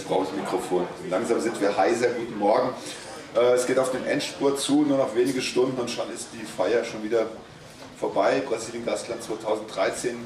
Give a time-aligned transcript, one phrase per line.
[0.00, 0.86] Jetzt brauche ich Mikrofon.
[1.10, 2.06] Langsam sind wir heiser.
[2.08, 2.70] Guten Morgen.
[3.36, 6.42] Äh, es geht auf den Endspurt zu, nur noch wenige Stunden und schon ist die
[6.42, 7.26] Feier schon wieder
[7.98, 8.42] vorbei.
[8.48, 10.16] Brasilien Gastland 2013.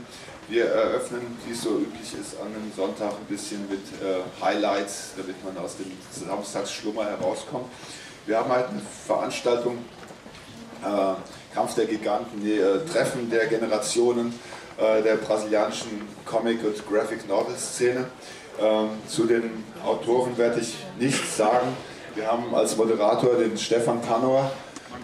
[0.48, 5.14] Wir eröffnen, wie es so üblich ist, an einem Sonntag ein bisschen mit äh, Highlights,
[5.16, 5.90] damit man aus dem
[6.24, 7.66] Samstagsschlummer herauskommt.
[8.26, 9.78] Wir haben halt eine Veranstaltung,
[10.84, 11.14] äh,
[11.52, 12.60] Kampf der Giganten, nee,
[12.92, 14.38] Treffen der Generationen
[14.76, 18.06] der brasilianischen Comic- und Graphic-Novel-Szene.
[18.60, 21.68] Ähm, zu den Autoren werde ich nichts sagen.
[22.14, 24.50] Wir haben als Moderator den Stefan Panor,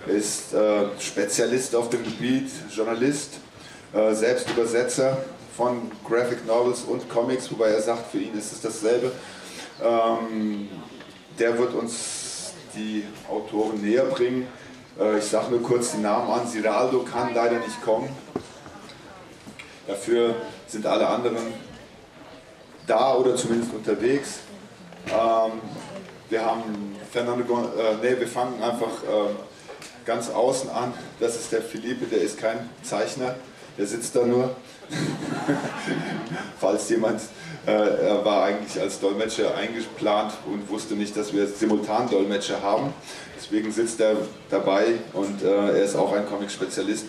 [0.07, 3.39] ist äh, Spezialist auf dem Gebiet, Journalist,
[3.93, 5.19] äh, selbst Übersetzer
[5.57, 9.11] von Graphic Novels und Comics, wobei er sagt, für ihn ist es dasselbe.
[9.83, 10.69] Ähm,
[11.39, 14.47] der wird uns die Autoren näher bringen.
[14.99, 16.47] Äh, ich sage nur kurz die Namen an.
[16.47, 18.09] Siraldo kann leider nicht kommen.
[19.89, 20.37] Dafür
[20.69, 21.37] sind alle anderen
[22.91, 24.41] da oder zumindest unterwegs.
[25.07, 25.53] Ähm,
[26.29, 29.31] wir haben Fernando, äh, nee, wir fangen einfach äh,
[30.05, 30.93] ganz außen an.
[31.21, 33.37] Das ist der Philippe, der ist kein Zeichner,
[33.79, 34.57] der sitzt da nur.
[36.61, 37.21] Falls jemand,
[37.65, 42.93] äh, er war eigentlich als Dolmetscher eingeplant und wusste nicht, dass wir Simultan-Dolmetscher haben.
[43.37, 44.17] Deswegen sitzt er
[44.51, 47.07] dabei und äh, er ist auch ein Comic-Spezialist.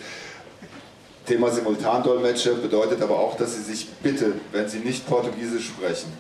[1.25, 6.11] Thema Simultandolmetscher bedeutet aber auch, dass Sie sich bitte, wenn Sie nicht Portugiesisch sprechen,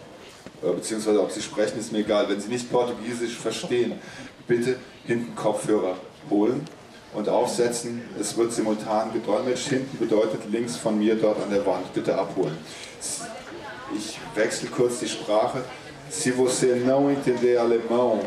[0.63, 3.93] äh, beziehungsweise ob Sie sprechen, ist mir egal, wenn Sie nicht Portugiesisch verstehen,
[4.47, 5.97] bitte hinten Kopfhörer
[6.29, 6.65] holen
[7.13, 8.01] und aufsetzen.
[8.19, 9.69] Es wird simultan gedolmetscht.
[9.69, 11.93] Hinten bedeutet links von mir dort an der Wand.
[11.93, 12.57] Bitte abholen.
[13.95, 15.63] Ich wechsle kurz die Sprache.
[16.09, 18.19] Se você não entender alemão,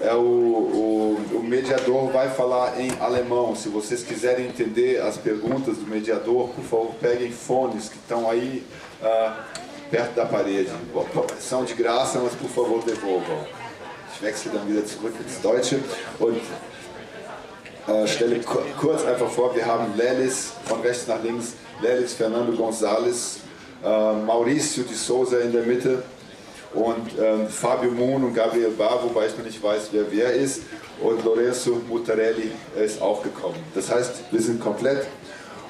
[0.00, 3.54] é o, o, o, mediador vai falar em alemão.
[3.54, 8.66] Se vocês quiserem entender as perguntas do mediador, por favor, peguem fones que estão aí
[9.00, 9.32] uh,
[9.90, 10.70] perto da parede.
[11.40, 13.46] São de graça, mas por favor devolvam.
[14.14, 15.78] Ich wechsle dann wieder zurück ins Deutsche
[16.18, 16.40] und
[17.86, 23.38] äh, stelle kurz einfach vor, wir haben Lelis von rechts nach links, Lelis Fernando González,
[23.84, 26.02] äh, Mauricio de Souza in der Mitte,
[26.74, 30.62] und ähm, Fabio Moon und Gabriel Bar, wobei ich noch nicht weiß, wer wer ist,
[31.00, 33.56] und Lorenzo Mutarelli ist auch gekommen.
[33.74, 35.06] Das heißt, wir sind komplett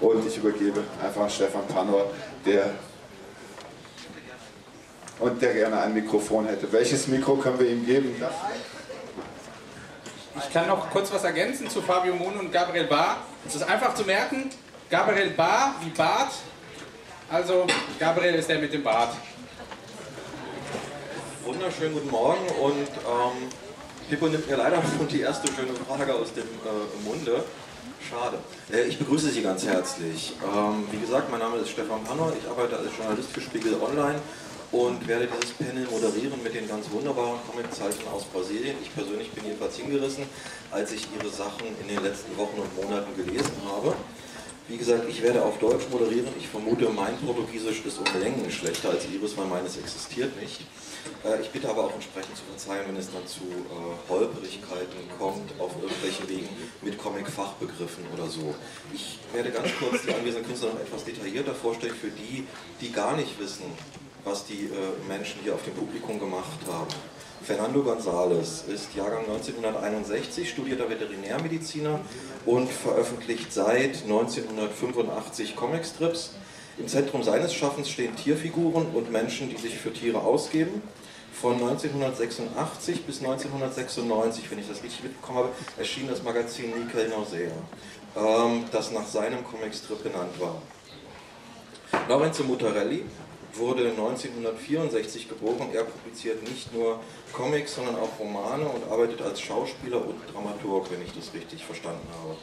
[0.01, 2.11] und ich übergebe einfach an Stefan Panor,
[2.45, 2.71] der
[5.21, 6.71] und der gerne ein Mikrofon hätte.
[6.73, 8.15] Welches Mikro können wir ihm geben?
[10.39, 13.19] Ich kann noch kurz was ergänzen zu Fabio Moon und Gabriel Bar.
[13.47, 14.51] Es ist einfach zu merken,
[14.89, 16.31] Gabriel Bar wie Bart,
[17.31, 17.67] also
[17.99, 19.11] Gabriel ist der mit dem Bart
[21.49, 23.49] wunderschönen guten Morgen und ähm,
[24.11, 27.43] Pippo nimmt mir leider schon die erste schöne Frage aus dem äh, Munde.
[28.05, 28.37] Schade.
[28.71, 30.35] Äh, ich begrüße Sie ganz herzlich.
[30.45, 34.21] Ähm, wie gesagt, mein Name ist Stefan Panner, ich arbeite als Journalist für Spiegel Online
[34.73, 38.77] und werde dieses Panel moderieren mit den ganz wunderbaren Comiczeichen aus Brasilien.
[38.83, 40.25] Ich persönlich bin jedenfalls hingerissen,
[40.71, 43.95] als ich Ihre Sachen in den letzten Wochen und Monaten gelesen habe.
[44.69, 46.29] Wie gesagt, ich werde auf Deutsch moderieren.
[46.39, 50.61] Ich vermute, mein Portugiesisch ist um Längen schlechter als Ihres, weil meines existiert nicht.
[51.25, 55.53] Äh, ich bitte aber auch entsprechend zu verzeihen, wenn es dann zu äh, Holperigkeiten kommt
[55.59, 56.49] auf irgendwelchen Wegen
[56.83, 58.55] mit Comic-Fachbegriffen oder so.
[58.93, 62.47] Ich werde ganz kurz die anwesenden Künstler noch etwas detaillierter vorstellen für die,
[62.81, 63.65] die gar nicht wissen,
[64.25, 66.89] was die äh, Menschen hier auf dem Publikum gemacht haben.
[67.43, 72.01] Fernando González ist Jahrgang 1961, studierter Veterinärmediziner
[72.45, 76.35] und veröffentlicht seit 1985 Comicstrips.
[76.79, 80.83] Im Zentrum seines Schaffens stehen Tierfiguren und Menschen, die sich für Tiere ausgeben.
[81.41, 87.53] Von 1986 bis 1996, wenn ich das richtig mitbekommen habe, erschien das Magazin Nickel Nausea,
[88.17, 90.61] ähm, das nach seinem Comicstrip benannt war.
[92.09, 93.05] Lorenzo Mutarelli
[93.55, 95.69] wurde 1964 geboren.
[95.73, 96.99] Er publiziert nicht nur
[97.33, 102.07] Comics, sondern auch Romane und arbeitet als Schauspieler und Dramaturg, wenn ich das richtig verstanden
[102.21, 102.37] habe.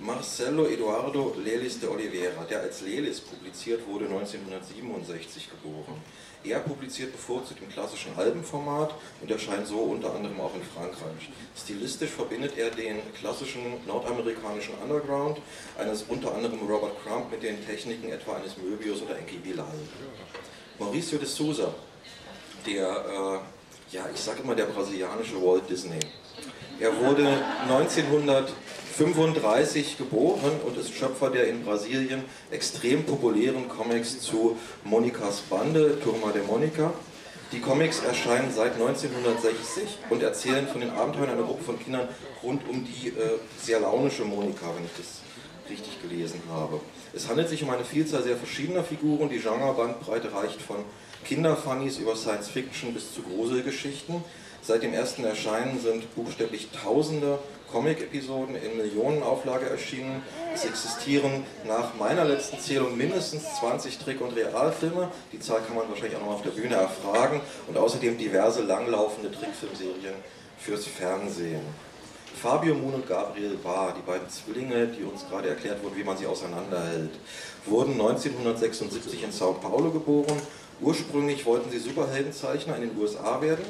[0.00, 6.00] Marcelo Eduardo Lelis de Oliveira, der als Lelis publiziert wurde, 1967 geboren.
[6.48, 11.30] Er publiziert bevorzugt im klassischen Albenformat und erscheint so unter anderem auch in Frankreich.
[11.56, 15.38] Stilistisch verbindet er den klassischen nordamerikanischen Underground
[15.76, 19.66] eines unter anderem Robert Crump mit den Techniken etwa eines Möbius oder Enki Bilal.
[20.78, 21.74] Mauricio de Souza,
[22.64, 25.98] der, äh, ja, ich sage immer der brasilianische Walt Disney.
[26.78, 27.26] Er wurde
[28.98, 36.32] 1935 geboren und ist Schöpfer der in Brasilien extrem populären Comics zu Monikas Bande, Turma
[36.32, 36.94] de Monica.
[37.52, 42.08] Die Comics erscheinen seit 1960 und erzählen von den Abenteuern einer Gruppe von Kindern
[42.42, 45.20] rund um die äh, sehr launische Monika, wenn ich das
[45.68, 46.80] richtig gelesen habe.
[47.12, 49.28] Es handelt sich um eine Vielzahl sehr verschiedener Figuren.
[49.28, 50.78] Die Genrebandbreite reicht von
[51.26, 54.24] Kinderfunnies über Science Fiction bis zu Gruselgeschichten.
[54.62, 57.38] Seit dem ersten Erscheinen sind buchstäblich tausende
[57.70, 60.22] Comic-Episoden in Millionenauflage erschienen.
[60.54, 65.10] Es existieren nach meiner letzten Zählung mindestens 20 Trick- und Realfilme.
[65.32, 67.40] Die Zahl kann man wahrscheinlich auch noch auf der Bühne erfragen.
[67.68, 70.14] Und außerdem diverse langlaufende Trickfilmserien
[70.58, 71.62] fürs Fernsehen.
[72.40, 76.18] Fabio Moon und Gabriel Barr, die beiden Zwillinge, die uns gerade erklärt wurden, wie man
[76.18, 77.12] sie auseinanderhält,
[77.64, 80.36] wurden 1976 in Sao Paulo geboren.
[80.80, 83.64] Ursprünglich wollten sie Superheldenzeichner in den USA werden,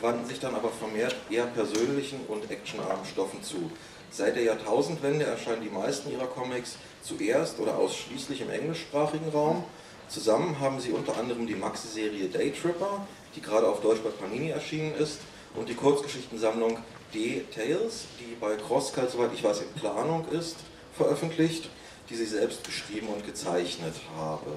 [0.00, 3.70] wandten sich dann aber vermehrt eher persönlichen und actionarmen Stoffen zu.
[4.10, 9.64] Seit der Jahrtausendwende erscheinen die meisten ihrer Comics zuerst oder ausschließlich im englischsprachigen Raum.
[10.08, 13.06] Zusammen haben sie unter anderem die Maxi-Serie Daytripper,
[13.36, 15.18] die gerade auf Deutsch bei Panini erschienen ist,
[15.54, 16.78] und die Kurzgeschichtensammlung
[17.14, 20.56] D-Tales, die bei Crosscut, soweit ich weiß, in Planung ist,
[20.94, 21.68] veröffentlicht,
[22.08, 24.52] die sie selbst geschrieben und gezeichnet haben.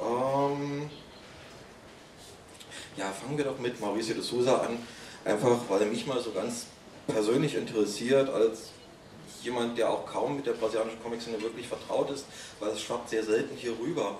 [0.00, 0.90] Ähm
[2.96, 4.78] ja, fangen wir doch mit Mauricio de Souza an,
[5.24, 6.66] einfach weil er mich mal so ganz
[7.06, 8.70] persönlich interessiert, als
[9.42, 12.26] jemand, der auch kaum mit der brasilianischen Comic-Szene wirklich vertraut ist,
[12.60, 14.18] weil es schwappt sehr selten hier rüber.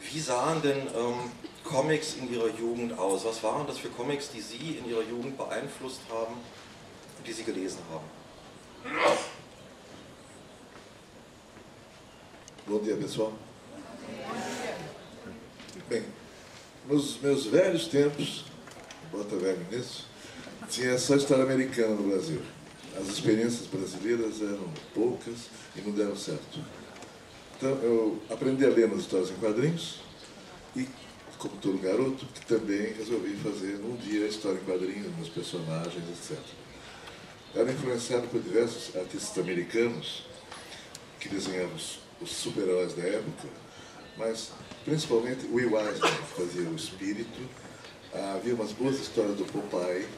[0.00, 1.30] Wie sahen denn ähm,
[1.64, 3.24] Comics in Ihrer Jugend aus?
[3.24, 6.36] Was waren das für Comics, die Sie in Ihrer Jugend beeinflusst haben
[7.28, 8.04] die Sie gelesen haben?
[12.66, 13.32] Bom dia, pessoal.
[15.88, 16.04] Bem,
[16.88, 18.44] nos meus velhos tempos,
[19.12, 20.06] bota velho nisso,
[20.70, 22.40] tinha só história americana no Brasil.
[22.98, 26.58] As experiências brasileiras eram poucas e não deram certo.
[27.56, 30.00] Então eu aprendi a ler nas histórias em quadrinhos
[30.74, 30.88] e,
[31.36, 36.38] como todo garoto, que também resolvi fazer um dia história em quadrinhos, meus personagens, etc.
[37.54, 40.24] Era influenciado por diversos artistas americanos
[41.20, 41.76] que desenhavam
[42.20, 43.48] os super-heróis da época,
[44.16, 44.52] mas
[44.88, 47.40] principalmente Will Eisner, que fazia o espírito.
[48.34, 50.08] Havia umas boas histórias do Popeye,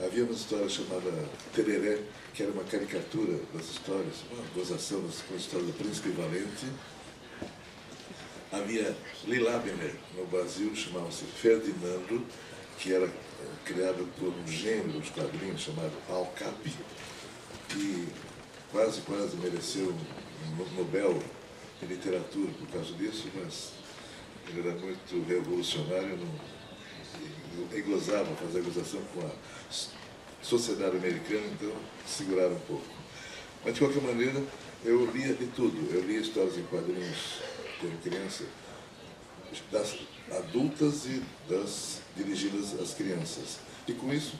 [0.00, 1.10] havia uma história chamada
[1.52, 1.98] Tereré,
[2.32, 6.66] que era uma caricatura das histórias, uma gozação com a história do Príncipe Valente.
[8.52, 12.24] Havia Lilabner no Brasil, chamava-se Ferdinando,
[12.78, 13.10] que era
[13.64, 16.72] criado por um gênero dos quadrinhos chamado Al Capi,
[17.68, 18.06] que
[18.70, 21.20] quase, quase mereceu um Nobel
[21.82, 23.83] em literatura por causa disso, mas
[24.48, 29.30] ele era muito revolucionário não, e, gozava fazer gozação com a
[30.42, 31.72] sociedade americana, então
[32.06, 32.84] seguraram um pouco.
[33.64, 34.42] Mas de qualquer maneira,
[34.84, 35.90] eu lia de tudo.
[35.94, 37.40] Eu lia histórias em quadrinhos
[37.80, 38.44] quando criança,
[39.70, 39.98] das
[40.30, 43.58] adultas e das dirigidas às crianças.
[43.86, 44.34] E com isso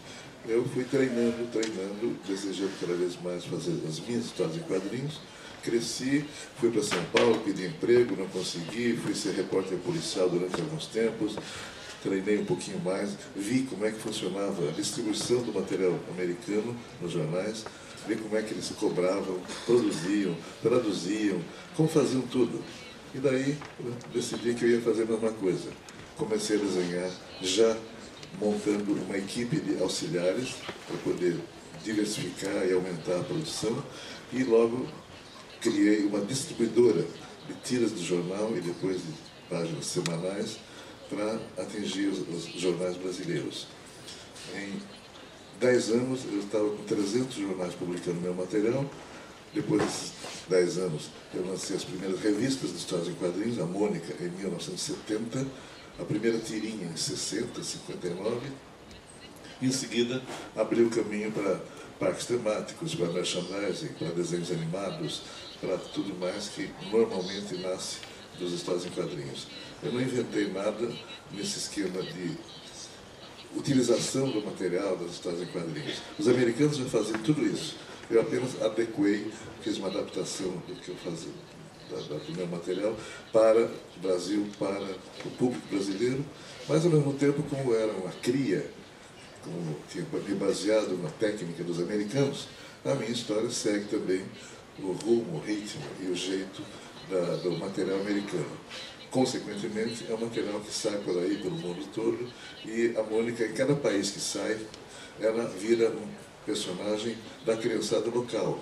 [0.47, 5.21] eu fui treinando, treinando, desejando cada vez mais fazer as minhas histórias em quadrinhos.
[5.65, 6.25] Cresci,
[6.61, 11.37] fui para São Paulo, pedi emprego, não consegui, fui ser repórter policial durante alguns tempos,
[12.03, 17.13] treinei um pouquinho mais, vi como é que funcionava a distribuição do material americano nos
[17.13, 17.65] jornais,
[18.07, 21.41] vi como é que eles cobravam, produziam, traduziam,
[21.75, 22.63] como faziam tudo.
[23.15, 23.57] E daí
[24.13, 25.71] decidi que eu ia fazer a mesma coisa.
[26.17, 27.77] Comecei a desenhar já
[28.39, 30.57] montando uma equipe de auxiliares
[30.87, 31.37] para poder
[31.83, 33.83] diversificar e aumentar a produção
[34.33, 34.87] e logo
[35.65, 37.07] criei uma distribuidora
[37.49, 39.15] de tiras do jornal e depois de
[39.49, 40.59] páginas semanais
[41.09, 43.67] para atingir os, os, jornais brasileiros.
[44.55, 44.75] Em
[45.59, 48.85] 10 anos eu estava com 300 jornais publicando meu material.
[49.55, 50.13] Depois desses
[50.51, 55.47] 10 anos eu lancei as primeiras revistas de histórias em quadrinhos, a Mônica em 1970,
[55.99, 58.49] a primeira tirinha em 60, 59.
[59.63, 60.23] E em seguida
[60.55, 61.59] abri o caminho para
[61.99, 65.23] parques temáticos, para merchandising, para desenhos animados,
[65.65, 67.99] para tudo mais que normalmente nasce
[68.39, 69.47] dos histórias em quadrinhos.
[69.83, 70.93] Eu não inventei nada
[71.33, 72.37] nesse esquema de
[73.57, 76.03] utilização do material das histórias em quadrinhos.
[76.19, 77.77] Os americanos já faziam tudo isso.
[78.11, 79.31] Eu apenas adequei,
[79.63, 81.33] fiz uma adaptação do que eu fazia,
[81.91, 82.95] da, do meu material,
[83.33, 84.83] para o Brasil, para
[85.25, 86.25] o público brasileiro,
[86.69, 88.71] mas ao mesmo tempo, como era uma cria,
[89.43, 92.47] como tinha me baseado na técnica dos americanos,
[92.85, 94.23] a minha história segue também
[94.79, 96.63] o rumo, o ritmo e o jeito
[97.11, 98.59] da, do material americano.
[99.11, 102.29] Consequentemente, é um material que sai por aí, pelo mundo todo,
[102.65, 104.59] e a Mônica, em cada país que sai,
[105.21, 106.09] ela vira um
[106.45, 107.17] personagem
[107.47, 108.59] da criançada local.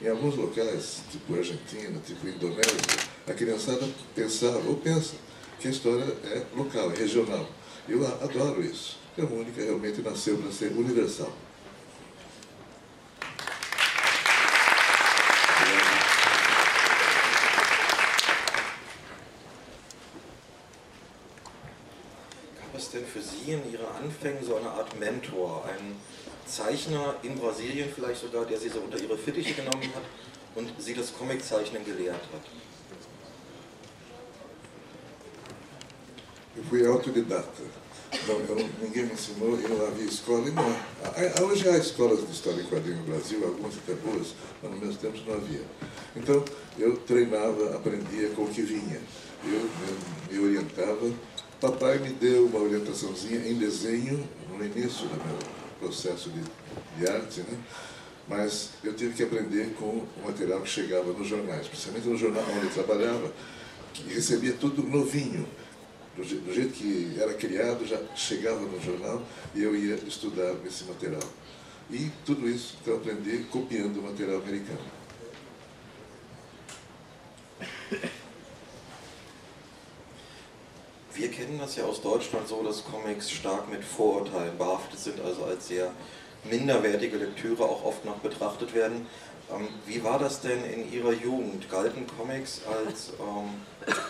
[0.00, 5.14] Em alguns locais, tipo Argentina, tipo Indonésia, a criançada pensava, ou pensa,
[5.58, 7.46] que a história é local, é regional.
[7.88, 8.98] Eu adoro isso.
[9.18, 11.30] A Mônica realmente nasceu para ser universal.
[23.54, 25.96] Anfängen so eine Art Mentor, ein
[26.46, 30.04] Zeichner in Brasilien vielleicht sogar, der sie so unter ihre Fittiche genommen hat
[30.54, 32.42] und sie das Comiczeichnen gelehrt hat?
[36.56, 37.62] Eu fui autodidata.
[38.26, 41.46] Não, eu, ninguém me ensinou, eu não havia escola e não.
[41.46, 44.96] Hoje há escolas de história em quadrinho no Brasil, algumas até boas, mas nos meus
[44.96, 45.62] tempos não havia.
[46.16, 46.44] Então
[46.76, 49.00] eu treinava, aprendia com o que vinha.
[49.44, 51.12] Eu, eu me orientava.
[51.60, 55.38] Papai me deu uma orientaçãozinha em desenho no início do meu
[55.78, 56.40] processo de,
[56.98, 57.58] de arte, né?
[58.26, 62.44] mas eu tive que aprender com o material que chegava nos jornais, principalmente no jornal
[62.56, 63.30] onde eu trabalhava,
[63.92, 65.46] que recebia tudo novinho
[66.16, 69.22] do, do jeito que era criado, já chegava no jornal
[69.54, 71.22] e eu ia estudar esse material.
[71.90, 74.80] E tudo isso então aprendi copiando o material americano.
[81.20, 85.44] Wir kennen das ja aus Deutschland so, dass Comics stark mit Vorurteilen behaftet sind, also
[85.44, 85.92] als sehr
[86.44, 89.06] minderwertige Lektüre auch oft noch betrachtet werden.
[89.54, 91.68] Ähm, wie war das denn in Ihrer Jugend?
[91.68, 93.50] Galten Comics als ähm,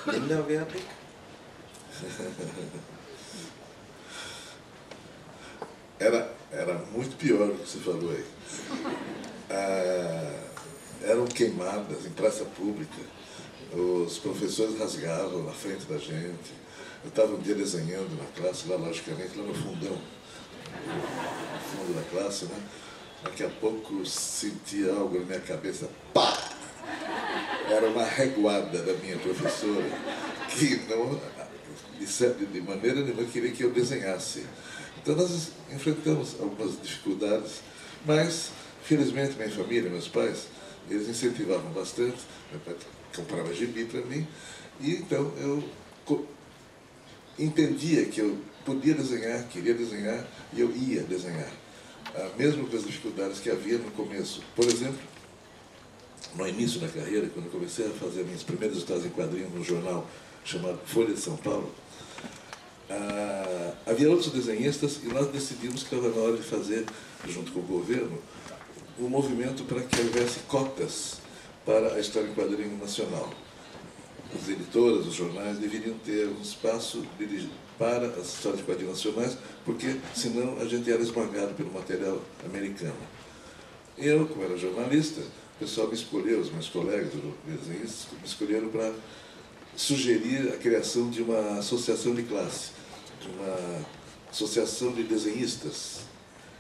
[0.07, 0.83] minderwertig?
[5.99, 8.25] Era, era muito pior do que você falou aí.
[9.50, 10.33] Ah,
[11.05, 13.02] eram queimadas em praça pública.
[13.75, 16.61] Os professores rasgavam na frente da gente.
[17.02, 22.02] Eu estava um dia desenhando na classe, lá logicamente, lá no fundão, no fundo da
[22.11, 22.61] classe, né?
[23.23, 26.37] Daqui a pouco senti algo na minha cabeça, pá!
[27.69, 29.85] Era uma reguada da minha professora,
[30.50, 31.19] que não,
[31.99, 34.45] de, maneira nenhuma queria que eu desenhasse.
[34.99, 37.62] Então nós enfrentamos algumas dificuldades,
[38.04, 38.50] mas
[38.83, 40.49] felizmente minha família, meus pais,
[40.90, 42.19] eles incentivavam bastante,
[42.50, 42.75] meu pai
[43.14, 44.26] comprava gibi para mim,
[44.80, 45.62] e então eu
[47.38, 51.50] entendia que eu podia desenhar, queria desenhar e eu ia desenhar.
[52.14, 54.42] Ah, mesmo com as dificuldades que havia no começo.
[54.54, 54.99] Por exemplo,
[56.34, 59.64] no início da carreira, quando eu comecei a fazer minhas primeiras histórias em quadrinhos no
[59.64, 60.08] jornal
[60.44, 61.72] chamado Folha de São Paulo,
[62.88, 66.84] ah, havia outros desenhistas e nós decidimos que estava na hora de fazer,
[67.28, 68.18] junto com o governo,
[68.99, 71.18] um movimento para que houvesse cotas
[71.64, 73.30] para a história em quadrinho nacional
[74.34, 77.04] as editoras, os jornais deveriam ter um espaço
[77.78, 82.94] para as histórias de quadrinhos nacionais, porque senão a gente era esmagado pelo material americano.
[83.96, 87.12] Eu, como era jornalista, o pessoal me escolheu, os meus colegas,
[87.46, 88.92] desenhistas, me escolheram para
[89.76, 92.70] sugerir a criação de uma associação de classe,
[93.20, 93.87] de uma
[94.30, 96.00] associação de desenhistas.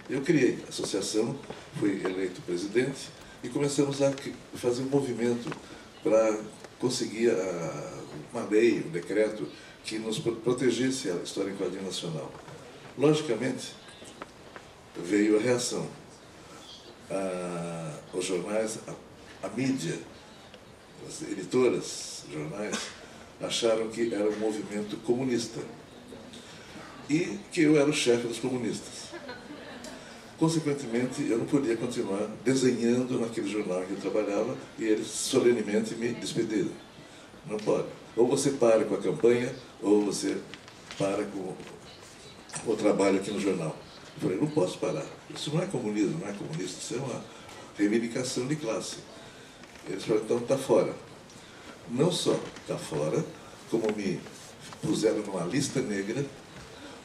[0.08, 1.36] Eu criei a associação,
[1.78, 3.08] fui eleito presidente
[3.42, 4.12] e começamos a
[4.54, 5.50] fazer um movimento
[6.02, 6.38] para
[6.80, 7.36] conseguia
[8.32, 9.46] uma lei, um decreto
[9.84, 12.32] que nos protegesse a história em quadrinho nacional.
[12.98, 13.74] Logicamente,
[14.96, 15.86] veio a reação.
[17.10, 19.98] Ah, os jornais, a, a mídia,
[21.06, 22.76] as editoras, jornais,
[23.40, 25.60] acharam que era um movimento comunista
[27.08, 29.09] e que eu era o chefe dos comunistas.
[30.40, 36.14] Consequentemente, eu não podia continuar desenhando naquele jornal que eu trabalhava e eles solenemente me
[36.14, 36.70] despediram.
[37.46, 37.86] Não pode.
[38.16, 40.38] Ou você para com a campanha, ou você
[40.96, 41.54] para com
[42.66, 43.76] o trabalho aqui no jornal.
[44.16, 45.04] Eu falei, não posso parar.
[45.28, 47.22] Isso não é comunismo, não é comunista, isso é uma
[47.76, 48.96] reivindicação de classe.
[49.86, 50.94] Eles falaram, então está fora.
[51.90, 53.22] Não só está fora,
[53.70, 54.18] como me
[54.80, 56.24] puseram numa lista negra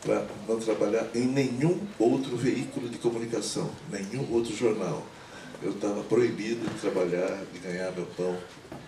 [0.05, 5.05] para não trabalhar em nenhum outro veículo de comunicação, nenhum outro jornal.
[5.63, 8.37] Eu estava proibido de trabalhar, de ganhar meu pão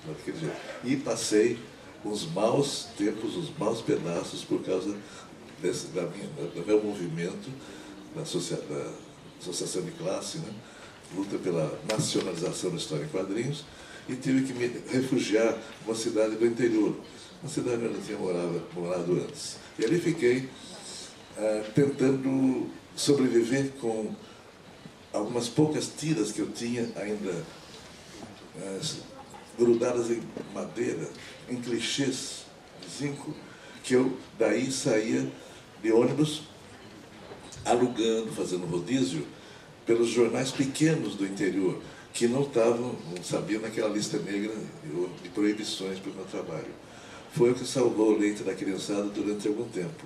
[0.05, 0.55] daquele jeito.
[0.83, 1.57] E passei
[2.05, 4.95] os maus tempos, os maus pedaços por causa
[5.59, 7.49] desse, da minha, do meu movimento,
[8.15, 8.91] da, associa, da
[9.41, 10.53] associação de classe, né?
[11.15, 13.65] luta pela nacionalização da história em quadrinhos,
[14.07, 16.95] e tive que me refugiar numa cidade do interior,
[17.41, 19.57] uma cidade onde eu não tinha morado, morado antes.
[19.79, 20.49] E ali fiquei
[21.73, 24.13] tentando sobreviver com
[25.13, 27.45] algumas poucas tiras que eu tinha ainda
[28.59, 28.79] eh,
[29.57, 30.21] grudadas em
[30.53, 31.09] madeira,
[31.49, 32.45] em clichês
[32.81, 33.33] de zinco,
[33.83, 35.27] que eu daí saía
[35.81, 36.43] de ônibus
[37.65, 39.25] alugando, fazendo rodízio
[39.85, 41.79] pelos jornais pequenos do interior,
[42.13, 44.53] que não estavam, não sabiam naquela lista negra
[45.23, 46.73] de proibições para o meu trabalho.
[47.31, 50.05] Foi o que salvou o leite da criançada durante algum tempo.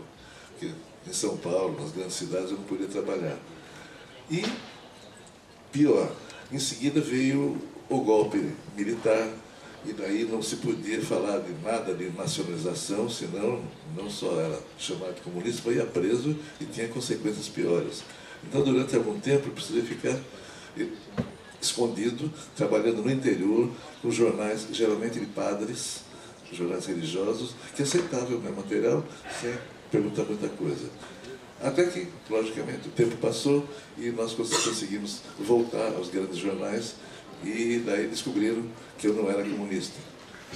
[1.08, 3.38] Em São Paulo, nas grandes cidades, eu não podia trabalhar.
[4.30, 4.44] E,
[5.72, 6.12] pior,
[6.52, 7.58] em seguida veio
[7.90, 9.30] o golpe militar
[9.84, 13.62] e daí não se podia falar de nada de nacionalização, senão
[13.96, 18.04] não só era chamado de comunista, mas ia preso e tinha consequências piores.
[18.44, 20.18] Então, durante algum tempo, eu precisei ficar
[21.60, 23.70] escondido, trabalhando no interior,
[24.02, 26.02] com jornais, geralmente de padres,
[26.52, 29.04] jornais religiosos, que aceitavam o meu material
[29.40, 29.54] sem
[29.92, 30.90] perguntar muita coisa.
[31.62, 33.68] Até que, logicamente, o tempo passou
[33.98, 36.96] e nós conseguimos voltar aos grandes jornais
[37.44, 38.64] e daí descobriram
[38.98, 40.00] que eu não era comunista,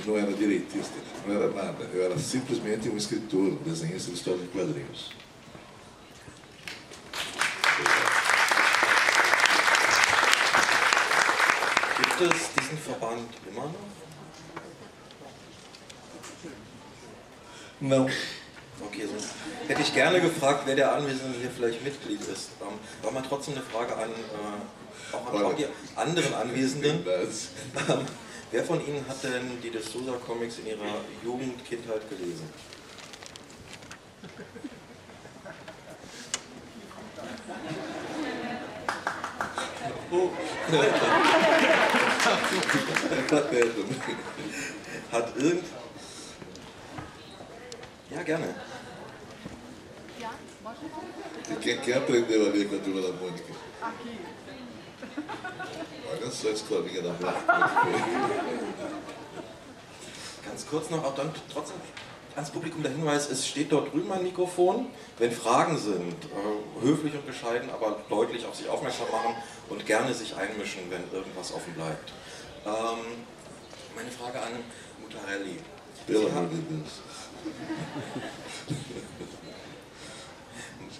[0.05, 0.95] não era direitista,
[1.27, 1.89] não era nada.
[1.93, 5.11] Eu era simplesmente um escritor, um desenhista de história de quadrinhos.
[11.97, 13.95] Gibt es diesen Verband immer noch?
[17.81, 18.07] Não.
[18.95, 19.27] Okay, sonst
[19.67, 22.51] hätte ich gerne gefragt, wer der Anwesende hier vielleicht Mitglied ist.
[22.61, 25.65] Ähm, aber mal trotzdem eine Frage an, äh, auch, an auch die
[25.97, 27.05] anderen Anwesenden.
[27.05, 27.27] Ähm,
[28.51, 32.49] wer von Ihnen hat denn die De Sousa Comics in ihrer Jugend, Kindheit gelesen?
[40.11, 40.29] Oh.
[45.11, 45.65] Hat irgend.
[48.15, 48.55] Ja, gerne.
[51.61, 53.53] Quem, quem aprendeu a ler com a turma da Mônica?
[53.81, 54.19] Aqui.
[56.11, 57.45] Olha só a escolinha da Mônica.
[60.45, 61.77] Ganz kurz noch, auch dann trotzdem
[62.35, 64.87] ans Publikum der Hinweis, es steht dort drüben ein Mikrofon.
[65.17, 69.35] Wenn Fragen sind, äh, höflich und bescheiden, aber deutlich auf sich aufmerksam machen
[69.69, 72.11] und gerne sich einmischen, wenn irgendwas offen bleibt.
[72.65, 73.23] Ähm,
[73.95, 74.51] meine Frage an
[75.01, 75.57] Mutarelli.
[76.07, 77.01] Amor de Deus.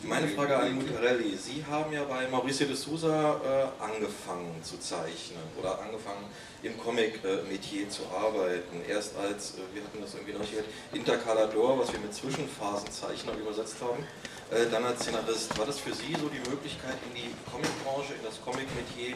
[0.07, 1.35] Meine Frage an Mutarelli.
[1.35, 6.25] Sie haben ja bei Mauricio de Sousa äh, angefangen zu zeichnen oder angefangen
[6.61, 8.81] im Comic-Metier äh, zu arbeiten.
[8.87, 10.63] Erst als, äh, wir hatten das irgendwie noch hier,
[10.93, 14.03] Intercalador, was wir mit Zwischenphasenzeichner übersetzt haben,
[14.51, 15.57] äh, dann als Szenarist.
[15.57, 19.15] War das für Sie so die Möglichkeit, in die Comic-Branche, in das Comic-Metier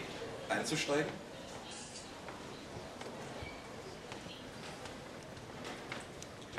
[0.49, 1.29] einzusteigen?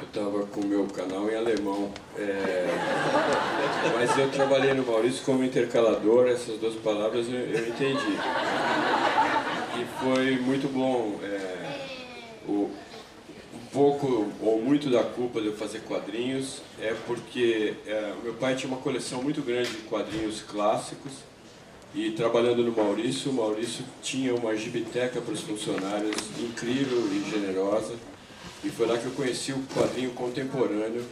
[0.01, 1.93] Eu estava com o meu canal em alemão.
[2.17, 2.67] É...
[3.95, 8.17] Mas eu trabalhei no Maurício como intercalador, essas duas palavras eu, eu entendi.
[9.79, 11.19] E foi muito bom.
[11.23, 11.87] É...
[12.49, 12.71] O...
[13.53, 18.57] Um pouco ou muito da culpa de eu fazer quadrinhos é porque é, meu pai
[18.57, 21.13] tinha uma coleção muito grande de quadrinhos clássicos
[21.95, 27.95] e trabalhando no Maurício, o Maurício tinha uma gibiteca para os funcionários incrível e generosa.
[28.63, 31.05] E foi lá que eu conheci o quadrinho contemporâneo,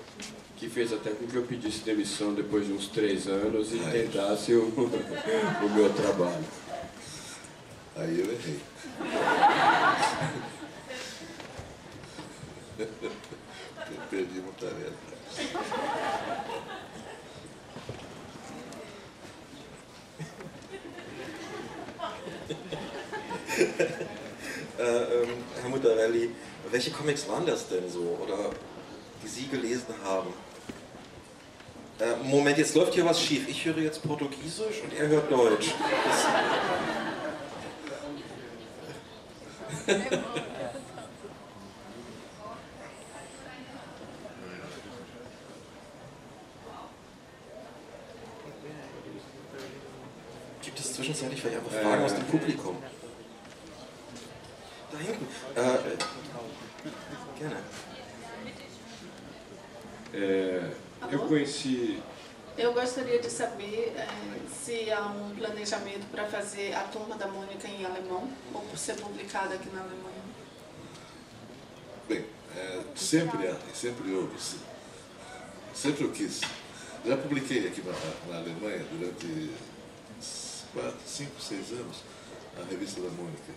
[0.56, 4.52] que fez até com que eu pedisse demissão depois de uns três anos e tentasse
[4.52, 6.44] o, o meu trabalho.
[7.96, 8.60] Aí eu errei.
[26.78, 28.50] Welche Comics waren das denn so oder
[29.20, 30.32] die Sie gelesen haben?
[31.98, 33.48] Äh, Moment, jetzt läuft hier was schief.
[33.48, 35.74] Ich höre jetzt Portugiesisch und er hört Deutsch.
[50.62, 52.57] Gibt es zwischenzeitlich vielleicht einfach Fragen aus dem Publikum?
[65.98, 69.80] Planejamento para fazer a Turma da Mônica em alemão ou por ser publicada aqui na
[69.80, 70.22] Alemanha.
[72.08, 72.24] Bem,
[72.56, 74.36] é, sempre sempre houve,
[75.74, 76.40] sempre eu quis.
[77.04, 77.92] Já publiquei aqui na,
[78.32, 79.50] na Alemanha durante
[80.72, 82.02] quatro, cinco, seis anos
[82.60, 83.52] a revista da Mônica,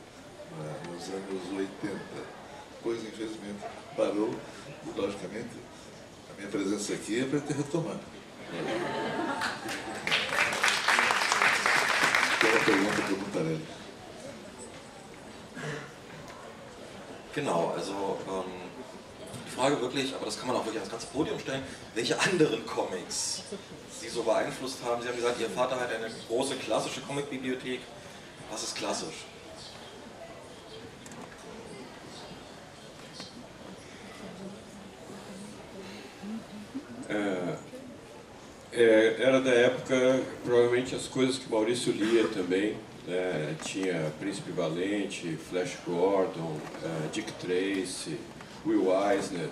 [0.90, 2.00] nos anos 80.
[2.76, 3.64] Depois, infelizmente,
[3.96, 4.34] parou
[4.86, 5.50] e, logicamente,
[6.30, 8.00] a minha presença aqui é para ter retomado.
[12.42, 13.62] Pergunta para o Mutarelli.
[17.34, 18.52] Genau, also ähm,
[19.46, 22.66] die Frage wirklich, aber das kann man auch wirklich ans ganze Podium stellen, welche anderen
[22.66, 23.44] Comics
[24.00, 25.02] Sie so beeinflusst haben.
[25.02, 27.82] Sie haben gesagt, Ihr Vater hat eine große klassische Comicbibliothek.
[28.50, 29.26] Was ist klassisch?
[37.08, 37.71] É,
[38.74, 43.56] é, era da época, provavelmente as coisas que Maurício lia também, né?
[43.64, 48.18] tinha Príncipe Valente, Flash Gordon, uh, Dick Tracy,
[48.66, 49.50] Will Eisner.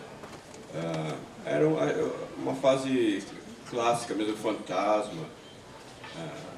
[0.73, 1.67] Uh, era
[2.37, 3.23] uma fase
[3.69, 5.23] clássica mesmo, Fantasma.
[6.15, 6.49] Uh,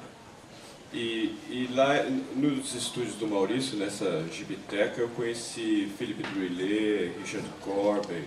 [0.92, 2.04] e, e, lá
[2.36, 8.24] nos estúdios do Maurício, nessa gibiteca, eu conheci Philippe Drouillet, Richard Corbin,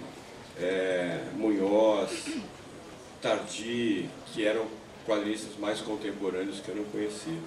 [0.59, 2.25] é, Munhoz,
[3.25, 4.67] Tardy, que eram
[5.03, 7.39] quadrinistas mais contemporâneos que eu não conhecia.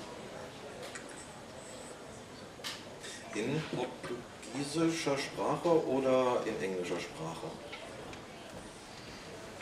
[3.37, 7.47] In portugiesischer Sprache oder in englischer Sprache?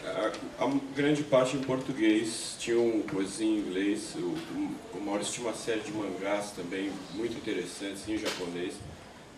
[0.02, 5.48] A, a grande parte em português, tinha um coisa em inglês, o, o Maurício tinha
[5.48, 8.76] uma série de mangás também muito interessantes em japonês,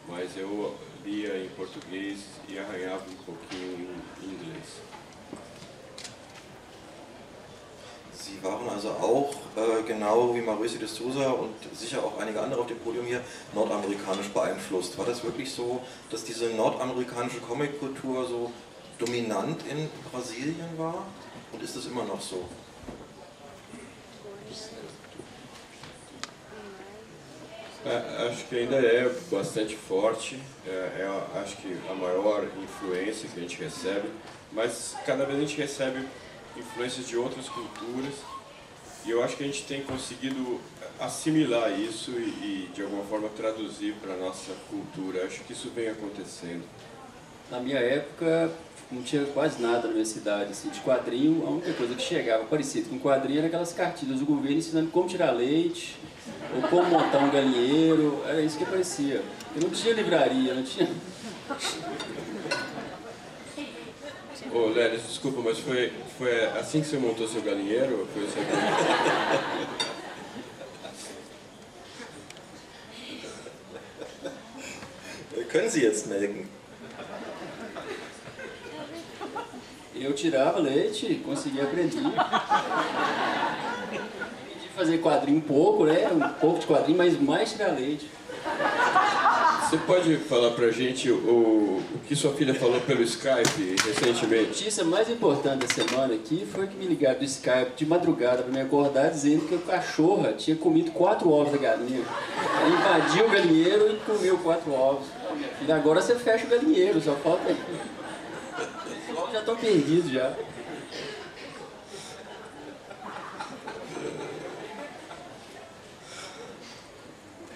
[0.06, 4.97] mas eu lia em português e arranhava um pouquinho em inglês.
[8.28, 12.60] Sie waren also auch, äh, genau wie Mauricio de Souza und sicher auch einige andere
[12.60, 13.22] auf dem Podium hier,
[13.54, 14.98] nordamerikanisch beeinflusst.
[14.98, 18.52] War das wirklich so, dass diese nordamerikanische Comickultur so
[18.98, 21.06] dominant in Brasilien war?
[21.52, 22.44] Und ist das immer noch so?
[27.86, 33.42] Acho que ainda é bastante forte, é, é, acho que a maior influência que a
[33.42, 34.10] gente recebe,
[34.52, 36.04] mas cada vez a gente recebe
[36.58, 38.14] influências de outras culturas
[39.04, 40.60] e eu acho que a gente tem conseguido
[41.00, 45.24] assimilar isso e, e de alguma forma traduzir para a nossa cultura.
[45.24, 46.62] Acho que isso vem acontecendo.
[47.50, 48.52] Na minha época
[48.90, 52.44] não tinha quase nada na minha cidade assim, de quadrinho, a única coisa que chegava
[52.44, 55.96] parecido com quadrinho era aquelas cartilhas do governo ensinando como tirar leite,
[56.54, 59.22] ou como montar um galinheiro, era isso que aparecia.
[59.54, 60.90] Eu não tinha livraria, não tinha.
[64.52, 68.09] Ô, Lélis, desculpa, mas foi, foi assim que você montou seu galinheiro?
[68.12, 68.50] Foi isso aqui?
[75.48, 76.46] Können Sie jetzt melken?
[79.94, 82.02] Eu tirava leite, conseguia aprender.
[83.88, 86.07] Aprendi fazer quadrinho um pouco, né?
[86.12, 88.11] Um pouco de quadrinho, mas mais tirar leite.
[89.68, 94.44] Você pode falar pra gente o, o que sua filha falou pelo Skype recentemente?
[94.44, 98.44] A notícia mais importante da semana aqui foi que me ligaram do Skype de madrugada
[98.44, 102.03] para me acordar dizendo que a cachorra tinha comido quatro ovos da galinha.
[102.62, 105.07] Ela invadiu o galinheiro e comeu quatro ovos.
[105.66, 107.55] E agora você fecha o galinheiro, só falta.
[109.11, 110.33] Os ovos já estão perdidos já.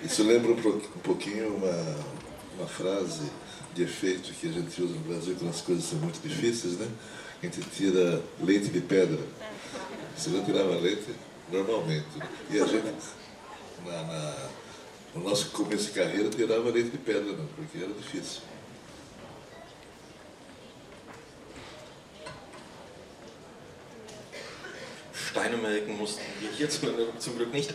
[0.04, 1.96] Isso lembra um pouquinho uma,
[2.58, 3.30] uma frase
[3.72, 6.88] de efeito que a gente usa no Brasil quando as coisas são muito difíceis, né?
[7.40, 9.18] A gente tira leite de pedra.
[10.16, 11.14] Você não tirava leite
[11.50, 12.06] normalmente.
[12.50, 12.92] E a gente,
[13.86, 14.48] na, na,
[15.14, 18.42] no nosso começo de carreira, tirava leite de pedra, não, porque era difícil.
[25.32, 27.72] Steine melken mussten wir hier zum Glück nicht.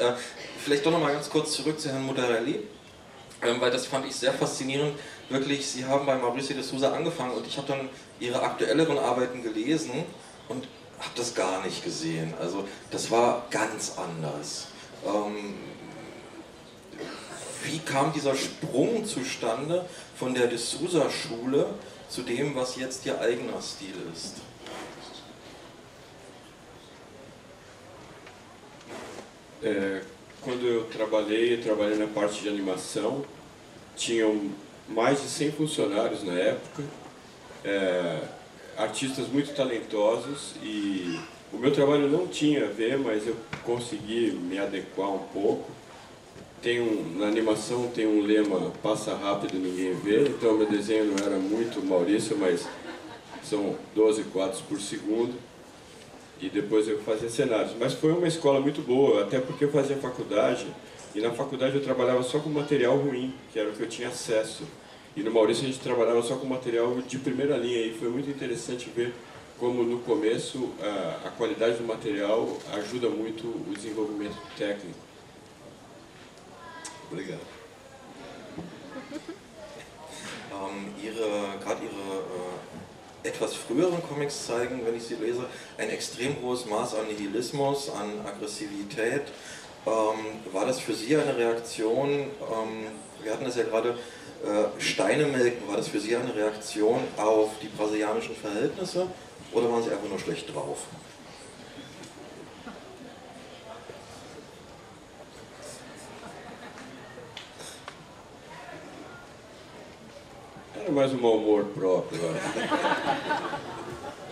[0.68, 2.60] Äh, vielleicht doch noch mal ganz kurz zurück zu Herrn Mutarelli,
[3.42, 5.00] ähm, weil das fand ich sehr faszinierend.
[5.30, 9.44] Wirklich, Sie haben bei Mauricio de Souza angefangen und ich habe dann Ihre aktuelleren Arbeiten
[9.44, 10.04] gelesen
[10.50, 10.68] und
[11.00, 12.34] habe das gar nicht gesehen.
[12.40, 14.68] Also das war ganz anders.
[15.06, 15.56] Ähm,
[17.64, 19.86] wie kam dieser Sprung zustande
[20.18, 21.68] von der de Souza Schule
[22.10, 24.36] zu dem, was jetzt Ihr eigener Stil ist?
[29.62, 30.02] É,
[30.48, 33.26] quando eu trabalhei, eu trabalhei na parte de animação,
[33.98, 34.50] tinham
[34.88, 36.84] mais de 100 funcionários na época,
[37.66, 38.22] é,
[38.78, 41.20] artistas muito talentosos e
[41.52, 45.70] o meu trabalho não tinha a ver, mas eu consegui me adequar um pouco.
[46.62, 51.26] Tem um, na animação tem um lema passa rápido ninguém vê, então meu desenho não
[51.26, 52.66] era muito Maurício, mas
[53.44, 55.36] são 12 quadros por segundo
[56.40, 57.74] e depois eu fazia cenários.
[57.80, 60.68] Mas foi uma escola muito boa, até porque eu fazia faculdade
[61.16, 64.10] e na faculdade eu trabalhava só com material ruim, que era o que eu tinha
[64.10, 64.64] acesso.
[65.16, 68.30] E no Maurício a gente trabalhava só com material de primeira linha e foi muito
[68.30, 69.14] interessante ver
[69.60, 75.00] como no começo a, a qualidade do material ajuda muito o desenvolvimento técnico.
[77.12, 77.42] Obrigado.
[80.52, 82.87] Ähm, ihre, gerade Ihre äh,
[83.24, 85.46] etwas früheren Comics zeigen, wenn ich sie lese,
[85.78, 89.24] ein extrem hohes Maß an Nihilismus, an Aggressivität.
[89.86, 92.88] Ähm, war das für Sie eine Reaktion, ähm,
[93.24, 93.98] wir hatten das ja gerade,
[94.44, 99.08] äh, Steine melken, war das für Sie eine Reaktion auf die brasilianischen Verhältnisse
[99.54, 100.80] oder waren Sie einfach nur schlecht drauf?
[110.88, 113.60] Era mais um mau humor próprio, eu acho.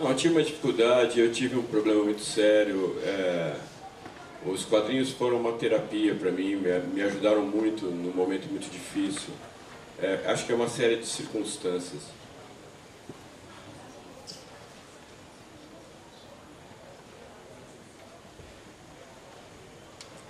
[0.00, 2.96] Não, eu tive uma dificuldade, eu tive um problema muito sério.
[3.04, 3.56] é,
[4.46, 9.34] os quadrinhos foram uma terapia para mim, me, me ajudaram muito num momento muito difícil.
[10.00, 12.00] É, acho que é uma série de circunstâncias.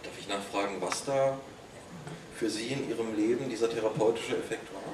[0.03, 1.39] Darf ich nachfragen, was da
[2.35, 4.86] für Sie in Ihrem Leben dieser therapeutische Effekt war?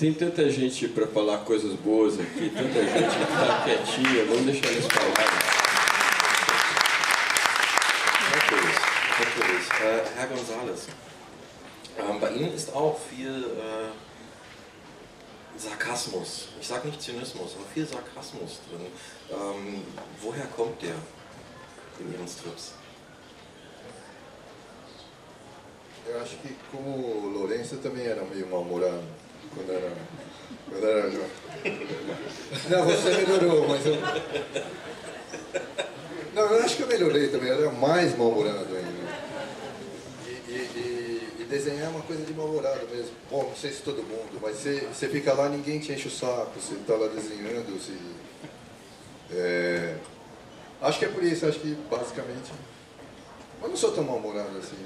[0.00, 4.68] Tem tanta gente para falar coisas boas aqui, tanta gente que está quietinha, vamos deixar
[4.68, 5.26] eles falarem.
[8.30, 9.68] Natürlich.
[9.78, 10.88] Äh, Herr Gonzales,
[11.98, 13.90] ähm, bei Ihnen ist auch viel äh,
[15.58, 16.48] Sarkasmus.
[16.58, 18.86] Ich sage nicht Zynismus, aber viel Sarkasmus drin.
[19.30, 19.82] Ähm,
[20.22, 20.96] woher kommt der
[21.98, 22.72] in Ihren Strips?
[26.08, 29.04] Eu acho que como o Lourenço também era meio mal-humorado
[29.54, 29.92] quando era,
[30.68, 31.30] quando era jovem.
[32.68, 33.96] Não, você melhorou, mas eu.
[36.34, 39.10] Não, eu acho que eu melhorei também, eu era mais mal-humorado ainda.
[40.26, 43.10] E, e, e- desenhar é uma coisa de mal-humorado mesmo.
[43.28, 46.10] Bom, não sei se todo mundo, mas você, você fica lá, ninguém te enche o
[46.10, 47.92] saco, você tá lá desenhando, você.
[49.32, 49.96] É,
[50.80, 52.52] acho que é por isso, acho que basicamente.
[53.60, 54.76] Mas não sou tão mal-humorado assim.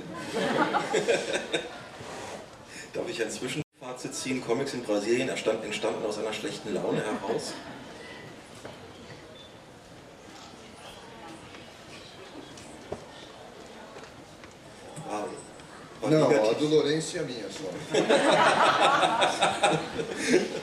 [2.95, 3.64] Darf ich ein
[3.97, 4.45] Zwischenfazit ziehen?
[4.45, 7.55] Comics in Brasilien entstanden aus einer schlechten Laune heraus.
[16.07, 17.65] Não, a do Lourenço e a minha só.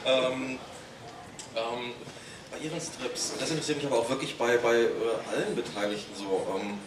[0.05, 0.59] ähm,
[1.55, 1.93] ähm,
[2.51, 4.87] bei Ihren Strips, das interessiert mich aber auch wirklich bei, bei äh,
[5.33, 6.77] allen Beteiligten so, ähm,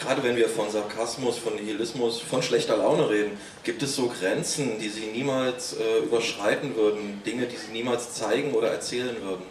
[0.00, 4.78] gerade wenn wir von Sarkasmus, von Nihilismus, von schlechter Laune reden, gibt es so Grenzen,
[4.78, 9.44] die Sie niemals äh, überschreiten würden, Dinge, die Sie niemals zeigen oder erzählen würden?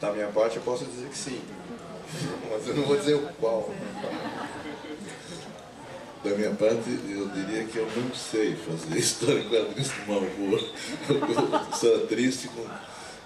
[0.00, 1.40] Da minha parte eu posso dizer que sim.
[2.50, 3.70] Mas eu não vou dizer o qual.
[6.22, 10.20] Da minha parte, eu diria que eu não sei fazer história em quadrinhos com mau
[10.20, 10.60] humor.
[11.08, 12.66] Eu sou triste com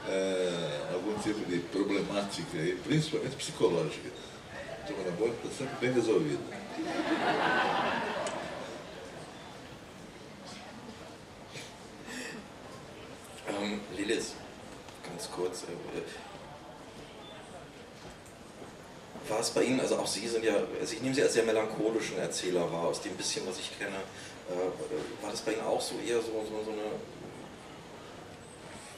[0.09, 4.11] eh, algum tipo de problemática, e principalmente psicológica.
[4.87, 6.41] Turma da Mônica está sempre bem resolvida.
[13.49, 14.35] Ähm, Lilis,
[15.05, 15.65] ganz kurz.
[15.65, 16.03] Äh,
[19.29, 21.45] war es bei Ihnen, also auch Sie sind ja, also ich nehme Sie als sehr
[21.45, 23.97] melancholischen Erzähler wahr, aus dem bisschen, was ich kenne.
[24.49, 26.91] Äh, war das bei Ihnen auch so eher so, so, so eine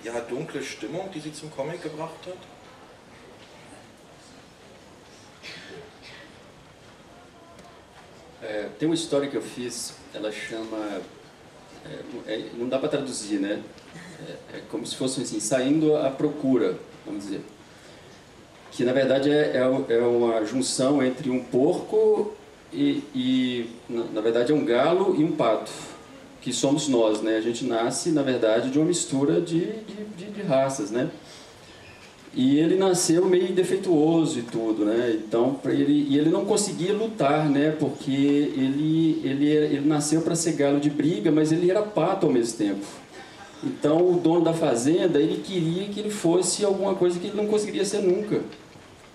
[0.05, 2.39] ja, dunkle Stimmung, die Sie zum Comic gebracht hat?
[8.43, 11.01] É, tem uma história que eu fiz, ela chama.
[12.27, 13.63] é, é, não dá para traduzir, né?
[14.29, 17.41] É, é como se fosse assim, saindo à procura, vamos dizer.
[18.73, 22.35] Que na verdade é, é, é uma junção entre um porco
[22.73, 25.71] e, e, na, na verdade, é um galo e um pato,
[26.43, 27.37] que somos nós, né?
[27.37, 31.09] A gente nasce, na verdade, de uma mistura de, de, de, raças, né?
[32.35, 35.17] E ele nasceu meio defeituoso e tudo, né?
[35.25, 37.71] Então, ele, e ele não conseguia lutar, né?
[37.79, 42.33] Porque ele, ele, ele nasceu para ser galo de briga, mas ele era pato ao
[42.33, 42.85] mesmo tempo.
[43.63, 47.47] Então, o dono da fazenda, ele queria que ele fosse alguma coisa que ele não
[47.47, 48.41] conseguiria ser nunca.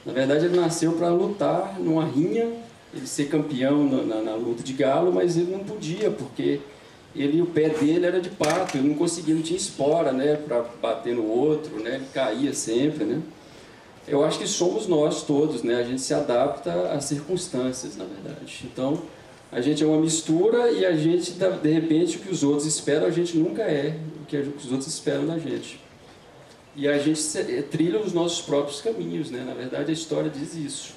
[0.05, 2.49] Na verdade, ele nasceu para lutar numa rinha,
[2.93, 6.61] ele ser campeão na, na, na luta de galo, mas ele não podia, porque
[7.17, 10.63] ele, o pé dele era de pato, ele não conseguia, não tinha espora, né, para
[10.81, 13.21] bater no outro, né, ele caía sempre, né.
[14.07, 18.65] Eu acho que somos nós todos, né, a gente se adapta às circunstâncias, na verdade.
[18.71, 19.01] Então,
[19.51, 23.07] a gente é uma mistura e a gente, de repente, o que os outros esperam,
[23.07, 25.79] a gente nunca é o que os outros esperam da gente.
[26.75, 27.21] E a gente
[27.71, 30.96] trilha os nossos próprios caminhos, né, na verdade a história diz isso.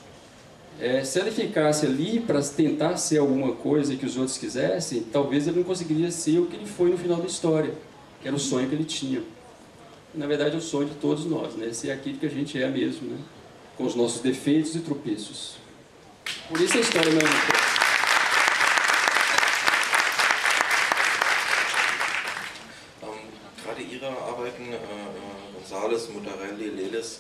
[0.80, 5.46] É, se ele ficasse ali para tentar ser alguma coisa que os outros quisessem, talvez
[5.46, 7.74] ele não conseguiria ser o que ele foi no final da história,
[8.22, 9.22] que era o sonho que ele tinha.
[10.14, 11.70] Na verdade, é o sonho de todos nós, né?
[11.72, 13.18] Ser aquilo que a gente é mesmo, né?
[13.76, 15.56] Com os nossos defeitos e tropeços.
[16.48, 17.69] Por isso a história não é uma
[25.90, 27.18] Gonzales, Mutarelli, Lelis,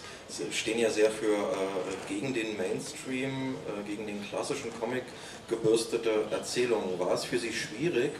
[0.52, 5.02] stehen ja sehr für äh, gegen den Mainstream, äh, gegen den klassischen Comic
[5.48, 6.98] gebürstete Erzählungen.
[6.98, 8.12] War es für Sie schwierig,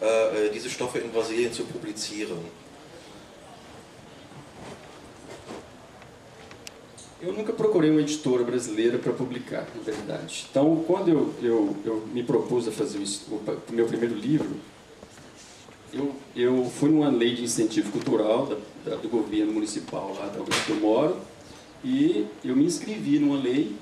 [0.00, 2.38] äh, äh, diese Stoffe in Brasilien zu publizieren?
[7.22, 10.44] Eu nunca procurei uma editora brasileira para publicar, na verdade.
[10.50, 14.56] Então, quando eu, eu, eu me propus a fazer o, o meu primeiro livro,
[15.90, 20.40] eu, eu fui numa lei de incentivo cultural da, da, do governo municipal lá da
[20.40, 21.16] onde eu moro
[21.84, 23.74] e eu me inscrevi numa lei.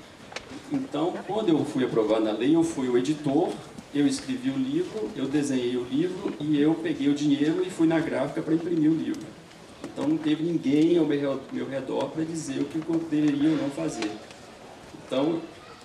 [0.71, 3.51] Então, quando eu fui aprovado na lei, eu fui o editor,
[3.93, 7.87] eu escrevi o livro, eu desenhei o livro e eu peguei o dinheiro e fui
[7.87, 9.21] na gráfica para imprimir o livro.
[9.83, 13.69] Então não teve ninguém ao meu redor para dizer o que eu deveria ou não
[13.69, 14.09] fazer.
[15.05, 15.39] Então,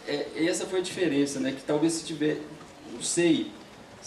[0.06, 1.52] é, essa foi a diferença, né?
[1.52, 2.40] Que talvez se tiver,
[2.92, 3.50] não sei,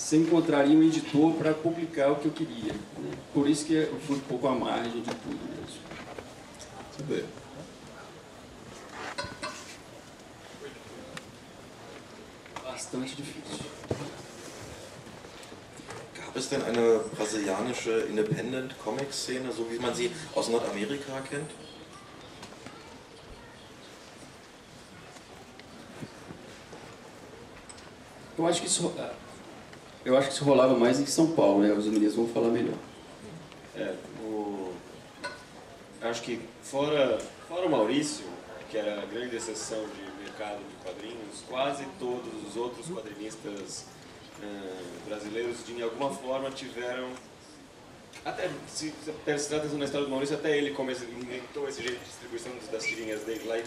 [0.02, 2.74] se encontraria um editor para publicar o que eu queria.
[2.74, 3.12] Né?
[3.34, 5.80] Por isso que eu fui um pouco à margem de tudo mesmo.
[6.98, 7.26] Muito bem.
[12.66, 13.66] Bastante difícil.
[16.16, 21.52] Gab es denn eine brasilianische Independent-Comic-Szene, so wie man sie aus Nordamerika kennt?
[28.38, 28.92] Eu acho que isso,
[30.04, 31.72] eu acho que isso rolava mais em São Paulo, né?
[31.72, 32.76] Os meninos vão falar melhor.
[33.76, 34.74] É, o...
[36.02, 38.26] acho que fora, fora o Maurício,
[38.70, 43.86] que era a grande exceção de mercado de quadrinhos, quase todos os outros quadrinistas
[44.40, 47.10] uh, brasileiros de alguma forma tiveram
[48.24, 48.94] até se
[49.26, 52.84] prestar atenção na história do Maurício, até ele começou, inventou esse jeito de distribuição das
[52.84, 53.64] tirinhas dele lá e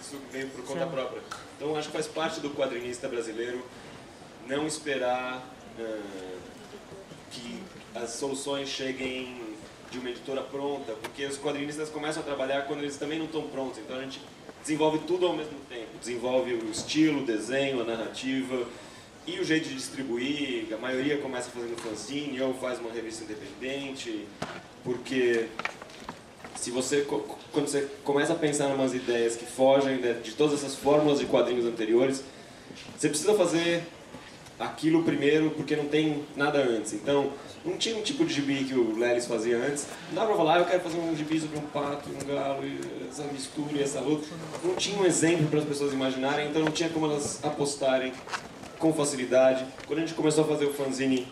[0.00, 1.22] isso veio por conta própria.
[1.56, 3.64] Então acho que faz parte do quadrinista brasileiro
[4.46, 5.42] não esperar
[7.30, 7.62] que
[7.94, 9.40] as soluções cheguem
[9.90, 13.42] de uma editora pronta, porque os quadrinistas começam a trabalhar quando eles também não estão
[13.42, 13.78] prontos.
[13.78, 14.20] Então a gente
[14.62, 15.98] desenvolve tudo ao mesmo tempo.
[16.00, 18.66] Desenvolve o estilo, o desenho, a narrativa
[19.26, 20.72] e o jeito de distribuir.
[20.72, 24.26] A maioria começa fazendo fanzine ou faz uma revista independente,
[24.82, 25.46] porque
[26.56, 27.06] se você
[27.52, 31.18] quando você começa a pensar em umas ideias que fogem de, de todas essas fórmulas
[31.18, 32.24] de quadrinhos anteriores,
[32.96, 33.82] você precisa fazer
[34.64, 36.92] aquilo primeiro porque não tem nada antes.
[36.92, 37.32] Então,
[37.64, 39.86] não tinha um tipo de gibi que o Lelis fazia antes.
[40.08, 42.62] Não dá pra falar, ah, eu quero fazer um gibi sobre um pato, um galo,
[43.08, 44.26] essa mistura e essa luta.
[44.64, 48.12] Não tinha um exemplo para as pessoas imaginarem, então não tinha como elas apostarem
[48.78, 49.64] com facilidade.
[49.86, 51.26] Quando a gente começou a fazer o fanzine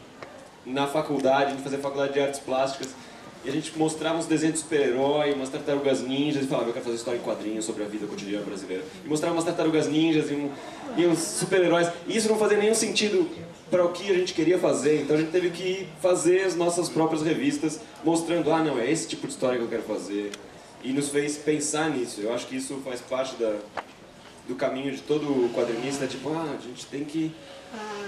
[0.64, 2.95] na faculdade, a gente fazia faculdade de artes plásticas,
[3.44, 6.85] e a gente mostrava uns desenhos de super-herói, umas tartarugas ninjas, e falava, eu quero
[6.85, 8.85] fazer história em quadrinhos sobre a vida cotidiana brasileira.
[9.05, 10.50] E mostrava umas tartarugas ninjas e, um,
[10.96, 11.88] e uns super-heróis.
[12.07, 13.29] E isso não fazia nenhum sentido
[13.70, 16.88] para o que a gente queria fazer, então a gente teve que fazer as nossas
[16.88, 20.33] próprias revistas, mostrando, ah, não, é esse tipo de história que eu quero fazer.
[20.83, 22.20] E nos fez pensar nisso.
[22.20, 23.57] Eu acho que isso faz parte da,
[24.48, 27.33] do caminho de todo quadrinista, tipo, ah, a gente tem que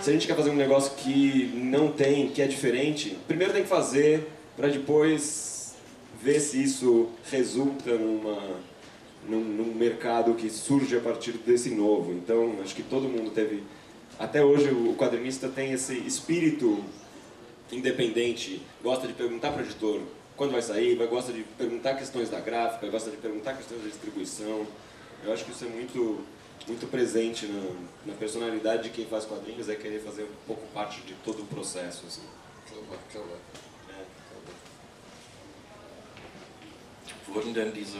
[0.00, 3.62] se a gente quer fazer um negócio que não tem, que é diferente, primeiro tem
[3.62, 5.74] que fazer para depois
[6.22, 8.60] ver se isso resulta numa,
[9.28, 12.12] num, num, mercado que surge a partir desse novo.
[12.12, 13.62] Então, acho que todo mundo teve.
[14.18, 16.84] Até hoje, o quadrinista tem esse espírito
[17.72, 20.00] independente, gosta de perguntar para o editor
[20.36, 23.88] quando vai sair, vai, gosta de perguntar questões da gráfica, gosta de perguntar questões da
[23.88, 24.66] distribuição.
[25.24, 26.20] Eu acho que isso é muito,
[26.66, 31.00] muito presente na, na personalidade de quem faz quadrinhos, é querer fazer um pouco parte
[31.02, 32.04] de todo o processo.
[32.06, 32.22] Assim.
[37.28, 37.98] Wurden denn diese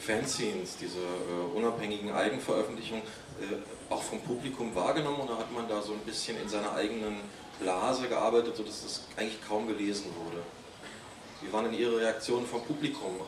[0.00, 3.02] Fanzines, diese äh, unabhängigen Eigenveröffentlichungen
[3.40, 7.16] äh, auch vom Publikum wahrgenommen oder hat man da so ein bisschen in seiner eigenen
[7.60, 10.42] Blase gearbeitet, sodass das eigentlich kaum gelesen wurde?
[11.42, 13.20] Wie waren denn Ihre Reaktionen vom Publikum?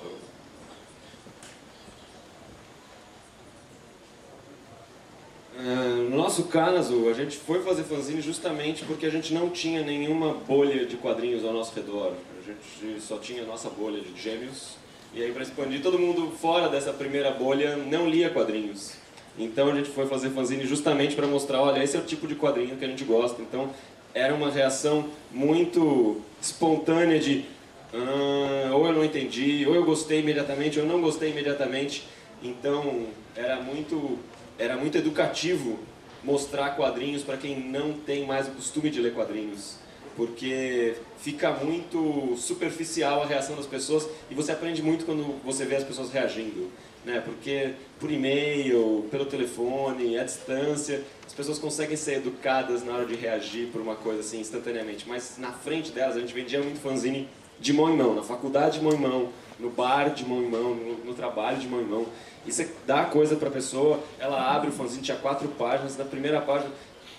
[5.62, 9.83] Uh, no nosso caso, a gente foi fazer fanzine justamente porque a gente não tinha
[9.83, 12.14] nenhuma bolha de quadrinhos ao nosso redor.
[12.38, 14.80] A gente só tinha a nossa bolha de gêmeos
[15.12, 18.92] e aí, para expandir, todo mundo fora dessa primeira bolha não lia quadrinhos.
[19.36, 22.34] Então a gente foi fazer fanzine justamente para mostrar, olha, esse é o tipo de
[22.34, 23.42] quadrinho que a gente gosta.
[23.42, 23.70] Então
[24.14, 27.44] era uma reação muito espontânea de
[27.92, 32.06] ah, ou eu não entendi, ou eu gostei imediatamente, ou eu não gostei imediatamente.
[32.42, 34.18] Então era muito,
[34.58, 35.78] era muito educativo
[36.22, 39.78] mostrar quadrinhos para quem não tem mais o costume de ler quadrinhos
[40.20, 45.76] porque fica muito superficial a reação das pessoas e você aprende muito quando você vê
[45.76, 46.70] as pessoas reagindo,
[47.06, 47.22] né?
[47.24, 53.14] Porque por e-mail, pelo telefone, à distância, as pessoas conseguem ser educadas na hora de
[53.14, 57.26] reagir por uma coisa assim instantaneamente, mas na frente delas a gente vendia muito fanzine
[57.58, 60.50] de mão em mão, na faculdade de mão em mão, no bar de mão em
[60.50, 62.06] mão, no, no trabalho de mão em mão.
[62.46, 65.96] E você dá a coisa para a pessoa, ela abre o fanzine, tinha quatro páginas,
[65.96, 66.70] na primeira página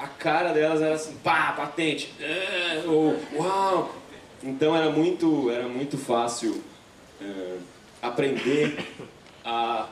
[0.01, 3.95] a cara delas era assim, pá, patente, é, ou uau.
[4.41, 6.63] Então era muito, era muito fácil
[7.21, 7.57] é,
[8.01, 8.83] aprender
[9.45, 9.89] a ah,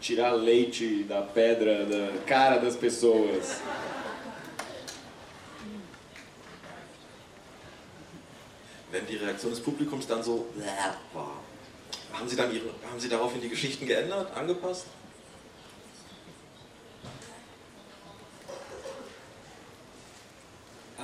[0.00, 3.60] tirar leite da pedra da cara das pessoas.
[8.92, 10.46] Wenn die Reaktion des Publikums dann so
[11.12, 11.42] war,
[12.12, 14.86] haben Sie, dann ihre, haben Sie daraufhin die Geschichten geändert, angepasst?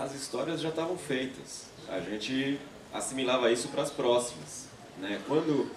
[0.01, 1.67] As histórias já estavam feitas.
[1.87, 2.59] A gente
[2.91, 4.67] assimilava isso para as próximas.
[4.99, 5.21] Né?
[5.29, 5.71] Quando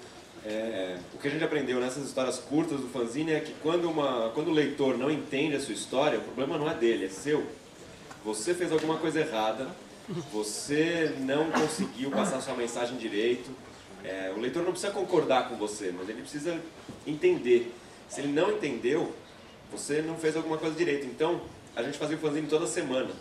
[0.46, 4.32] é, o que a gente aprendeu nessas histórias curtas do fanzine é que quando, uma,
[4.34, 7.46] quando o leitor não entende a sua história, o problema não é dele, é seu.
[8.24, 9.68] Você fez alguma coisa errada,
[10.32, 13.52] você não conseguiu passar sua mensagem direito.
[14.06, 16.58] É, o leitor não precisa concordar com você, mas ele precisa
[17.06, 17.76] entender.
[18.08, 19.14] Se ele não entendeu,
[19.70, 21.06] você não fez alguma coisa direito.
[21.08, 21.42] Então,
[21.76, 23.12] a gente fazia o fanzine toda semana.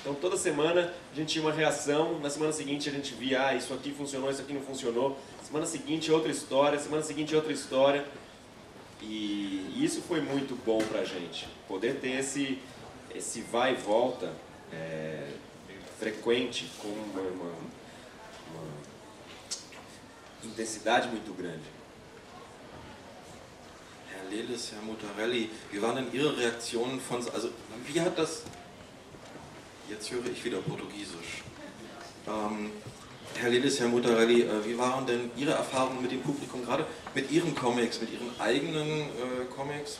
[0.00, 3.54] Então, toda semana a gente tinha uma reação, na semana seguinte a gente via, ah,
[3.54, 5.18] isso aqui funcionou, isso aqui não funcionou.
[5.42, 8.04] Semana seguinte outra história, semana seguinte outra história.
[9.00, 12.58] E isso foi muito bom pra gente, poder ter esse,
[13.14, 14.32] esse vai e volta
[14.72, 15.28] é,
[15.98, 17.52] frequente, com uma, uma,
[18.52, 18.70] uma
[20.44, 21.74] intensidade muito grande.
[24.10, 27.50] Herr Lelis, Herr Mutarelli, wie waren denn Ihre Reaktionen von, also
[27.86, 28.44] wie hat das,
[29.88, 31.42] jetzt höre ich wieder Portugiesisch.
[32.26, 32.70] Ähm,
[33.36, 37.30] Herr Lelis, Herr Mutarelli, äh, wie waren denn Ihre Erfahrungen mit dem Publikum, gerade mit
[37.30, 39.98] Ihren Comics, mit Ihren eigenen äh, Comics?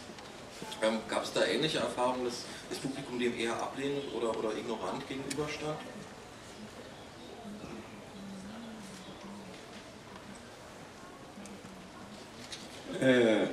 [0.83, 5.07] Ähm, Gab es da ähnliche Erfahrungen, dass das Publikum dem eher ablehnend oder, oder ignorant
[5.09, 5.79] gegenüberstand?
[13.01, 13.49] É,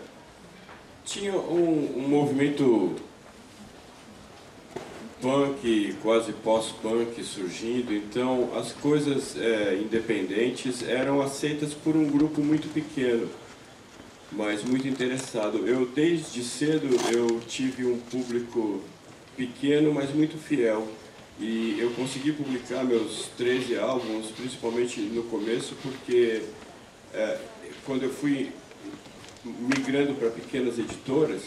[1.03, 2.95] tinha um, um movimento
[5.21, 12.67] punk, quase pós-punk surgindo, então as coisas é, independentes eram aceitas por um grupo muito
[12.73, 13.29] pequeno,
[14.31, 15.67] mas muito interessado.
[15.67, 18.81] Eu desde cedo eu tive um público
[19.37, 20.87] pequeno, mas muito fiel.
[21.39, 26.43] E eu consegui publicar meus 13 álbuns, principalmente no começo, porque
[27.13, 27.37] é,
[27.85, 28.51] quando eu fui
[29.43, 31.41] migrando para pequenas editoras,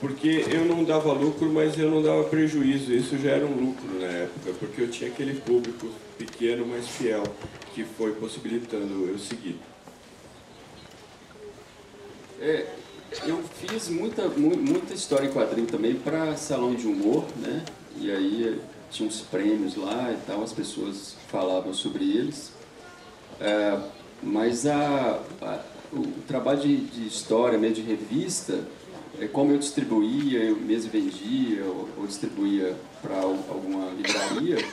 [0.00, 2.92] porque eu não dava lucro, mas eu não dava prejuízo.
[2.92, 7.22] Isso já era um lucro na época, porque eu tinha aquele público pequeno, mas fiel,
[7.74, 9.58] que foi possibilitando eu seguir.
[12.40, 12.66] É,
[13.26, 17.64] eu fiz muita, mu- muita história em quadrinho também para salão de humor, né?
[17.96, 22.52] E aí tinha uns prêmios lá e tal, as pessoas falavam sobre eles.
[23.40, 23.78] É,
[24.22, 28.60] mas a, a- o trabalho de, de história, mesmo de revista,
[29.28, 34.64] como eu distribuía, eu mesmo vendia ou, ou distribuía para alguma livraria,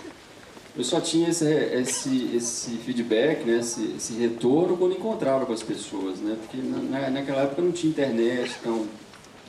[0.75, 5.63] eu só tinha esse, esse, esse feedback, né, esse, esse retorno quando encontrava com as
[5.63, 6.37] pessoas, né?
[6.39, 8.85] Porque na, na- naquela época não tinha internet tão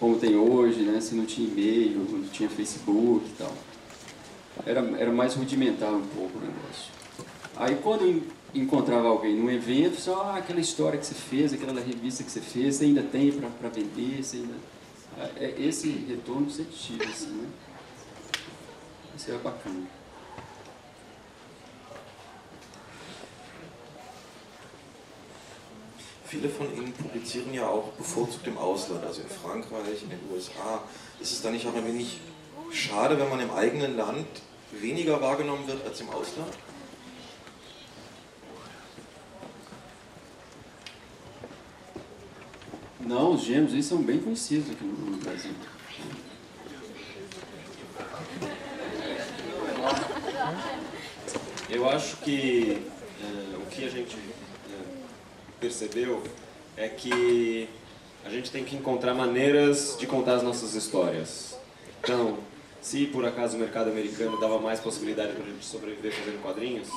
[0.00, 1.00] como tem hoje, né?
[1.00, 3.52] Se não tinha e-mail, não tinha Facebook e tal.
[4.64, 6.92] Era, era mais rudimentar um pouco o negócio.
[7.56, 8.22] Aí quando
[8.54, 12.40] encontrava alguém num evento, só ah, aquela história que você fez, aquela revista que você
[12.40, 14.54] fez, você ainda tem para vender, você ainda...
[15.18, 17.48] É- Esse retorno sempre tive, assim, né?
[19.16, 19.86] Isso era bacana.
[26.24, 30.82] Viele von Ihnen publizieren ja auch bevorzugt im Ausland, also in Frankreich, in den USA.
[31.20, 32.20] Ist es dann nicht auch ein wenig
[32.70, 34.26] schade, wenn man im eigenen Land
[34.72, 36.52] weniger wahrgenommen wird als im Ausland?
[43.00, 45.52] Não, os gêmeos aí são bem conhecidos aqui no, Brasil.
[51.70, 52.82] Eu acho que
[53.22, 55.02] eh, o que a gente eh,
[55.60, 56.22] percebeu
[56.76, 57.68] é que
[58.24, 61.56] a gente tem que encontrar maneiras de contar as nossas histórias.
[62.02, 62.38] Então,
[62.80, 66.88] se por acaso o mercado americano dava mais possibilidade para a gente sobreviver fazendo quadrinhos,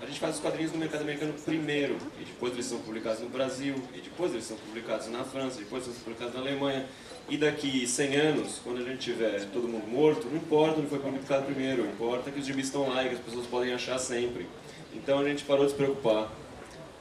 [0.00, 3.28] a gente faz os quadrinhos no mercado americano primeiro, e depois eles são publicados no
[3.28, 6.86] Brasil, e depois eles são publicados na França, depois são publicados na Alemanha.
[7.28, 10.98] E daqui 100 anos, quando a gente tiver todo mundo morto, não importa onde foi
[10.98, 14.46] publicado primeiro, importa que os gibis estão lá e que as pessoas podem achar sempre.
[14.94, 16.30] Então a gente parou de se preocupar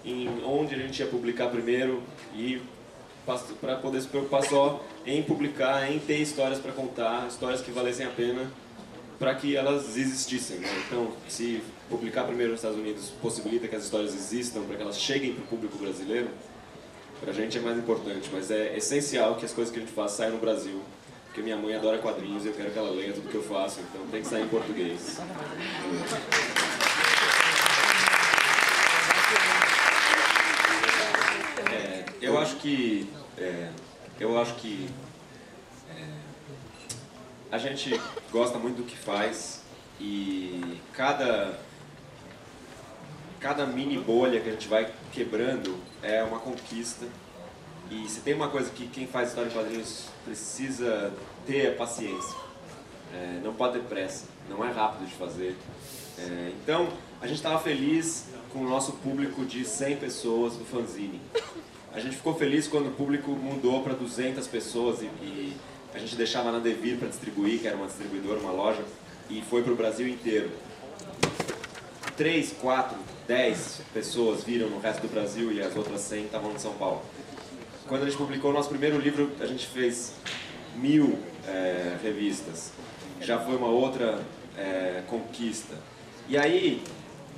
[0.06, 2.02] em onde a gente ia publicar primeiro
[2.34, 2.62] e
[3.60, 8.06] para poder se preocupar só em publicar, em ter histórias para contar, histórias que valessem
[8.06, 8.50] a pena
[9.24, 10.58] para que elas existissem.
[10.58, 10.68] né?
[10.86, 15.00] Então, se publicar primeiro nos Estados Unidos possibilita que as histórias existam, para que elas
[15.00, 16.28] cheguem para o público brasileiro,
[17.22, 18.30] para a gente é mais importante.
[18.34, 20.82] Mas é essencial que as coisas que a gente faz saiam no Brasil,
[21.28, 23.80] porque minha mãe adora quadrinhos e eu quero que ela leia tudo que eu faço,
[23.80, 25.18] então tem que sair em português.
[31.72, 33.08] É, eu acho que.
[33.38, 33.70] é,
[34.20, 34.90] eu acho que.
[37.54, 38.02] A gente
[38.32, 39.62] gosta muito do que faz
[40.02, 41.60] e cada.
[43.40, 47.06] Cada mini bolha que a gente vai quebrando é uma conquista.
[47.92, 51.14] E se tem uma coisa que quem faz história em quadrinhos precisa
[51.46, 52.36] ter é paciência.
[53.14, 55.56] É, não pode ter pressa, não é rápido de fazer.
[56.18, 56.88] É, então,
[57.22, 61.22] a gente estava feliz com o nosso público de 100 pessoas do fanzine.
[61.94, 65.56] A gente ficou feliz quando o público mudou para 200 pessoas e, e
[65.94, 68.84] a gente deixava na Devir para distribuir, que era uma distribuidora, uma loja,
[69.30, 70.50] e foi para o Brasil inteiro.
[72.18, 76.60] 3, 4, 10 pessoas viram no resto do Brasil e as outras 100 estavam em
[76.60, 77.02] São Paulo.
[77.88, 80.14] Quando a gente publicou o nosso primeiro livro, a gente fez
[80.76, 82.72] mil é, revistas.
[83.22, 84.20] Já foi uma outra
[84.58, 85.76] é, conquista.
[86.28, 86.82] E aí,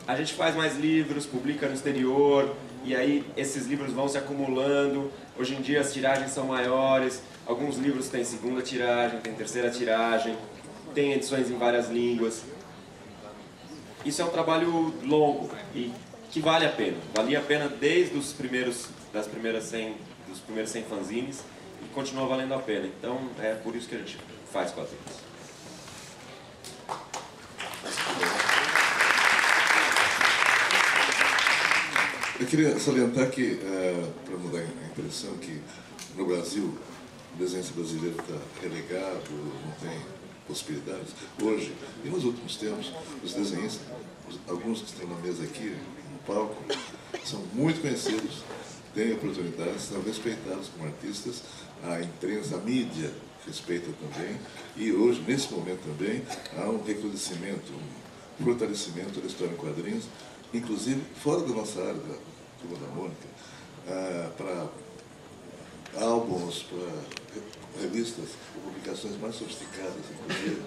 [0.07, 5.11] a gente faz mais livros, publica no exterior, e aí esses livros vão se acumulando.
[5.37, 10.37] Hoje em dia as tiragens são maiores, alguns livros têm segunda tiragem, tem terceira tiragem,
[10.93, 12.43] tem edições em várias línguas.
[14.03, 15.91] Isso é um trabalho longo e
[16.31, 16.97] que vale a pena.
[17.13, 19.95] Valia a pena desde os primeiros das primeiras 100
[20.27, 21.39] dos primeiros 100 fanzines
[21.81, 22.87] e continua valendo a pena.
[22.87, 24.17] Então é por isso que a gente
[24.51, 25.25] faz quadrinhos.
[32.37, 35.61] Eu queria salientar que, eh, para mudar a impressão, que
[36.17, 36.77] no Brasil
[37.35, 39.99] o desenho brasileiro está relegado, não tem
[40.47, 41.13] possibilidades.
[41.41, 41.73] Hoje,
[42.03, 43.81] e nos últimos tempos, os desenhistas,
[44.47, 45.75] alguns que estão na mesa aqui,
[46.11, 46.55] no palco,
[47.25, 48.41] são muito conhecidos,
[48.93, 51.43] têm oportunidades, são respeitados como artistas,
[51.83, 53.11] a imprensa, a mídia
[53.45, 54.39] respeita também,
[54.77, 56.23] e hoje, nesse momento também,
[56.57, 57.73] há um reconhecimento,
[58.39, 60.05] um fortalecimento da história em quadrinhos,
[60.53, 62.15] inclusive fora da nossa área, da
[62.61, 63.27] Turma da Mônica,
[63.87, 64.84] ah, para
[65.99, 68.29] álbuns, para revistas,
[68.63, 70.61] publicações mais sofisticadas, inclusive,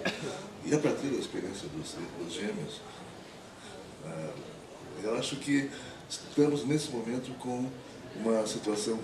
[0.65, 2.81] e a partir da experiência dos, dos gêmeos,
[4.05, 4.31] ah,
[5.03, 5.69] eu acho que
[6.09, 7.69] estamos nesse momento com
[8.15, 8.99] uma situação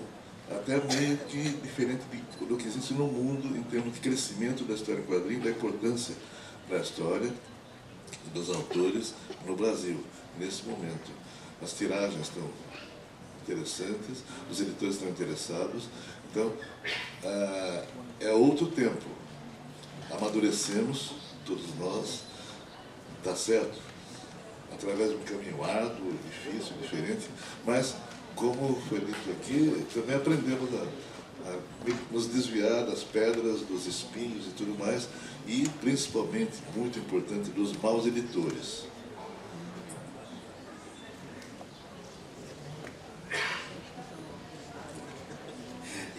[0.50, 2.02] até meio que diferente
[2.40, 6.14] do que existe no mundo em termos de crescimento da história em quadrinho, da importância
[6.68, 7.32] da história
[8.32, 9.14] dos autores
[9.44, 9.98] no Brasil,
[10.38, 11.10] nesse momento.
[11.62, 12.48] As tiragens estão
[13.42, 15.88] interessantes, os editores estão interessados,
[16.36, 16.52] então
[17.24, 17.82] ah,
[18.20, 19.04] é outro tempo.
[20.10, 21.12] Amadurecemos,
[21.46, 22.24] todos nós,
[23.18, 23.78] está certo,
[24.72, 27.28] através de um caminho árduo, difícil, diferente,
[27.64, 27.96] mas,
[28.34, 31.58] como foi dito aqui, também aprendemos a, a
[32.12, 35.08] nos desviar das pedras, dos espinhos e tudo mais,
[35.46, 38.84] e, principalmente, muito importante, dos maus editores.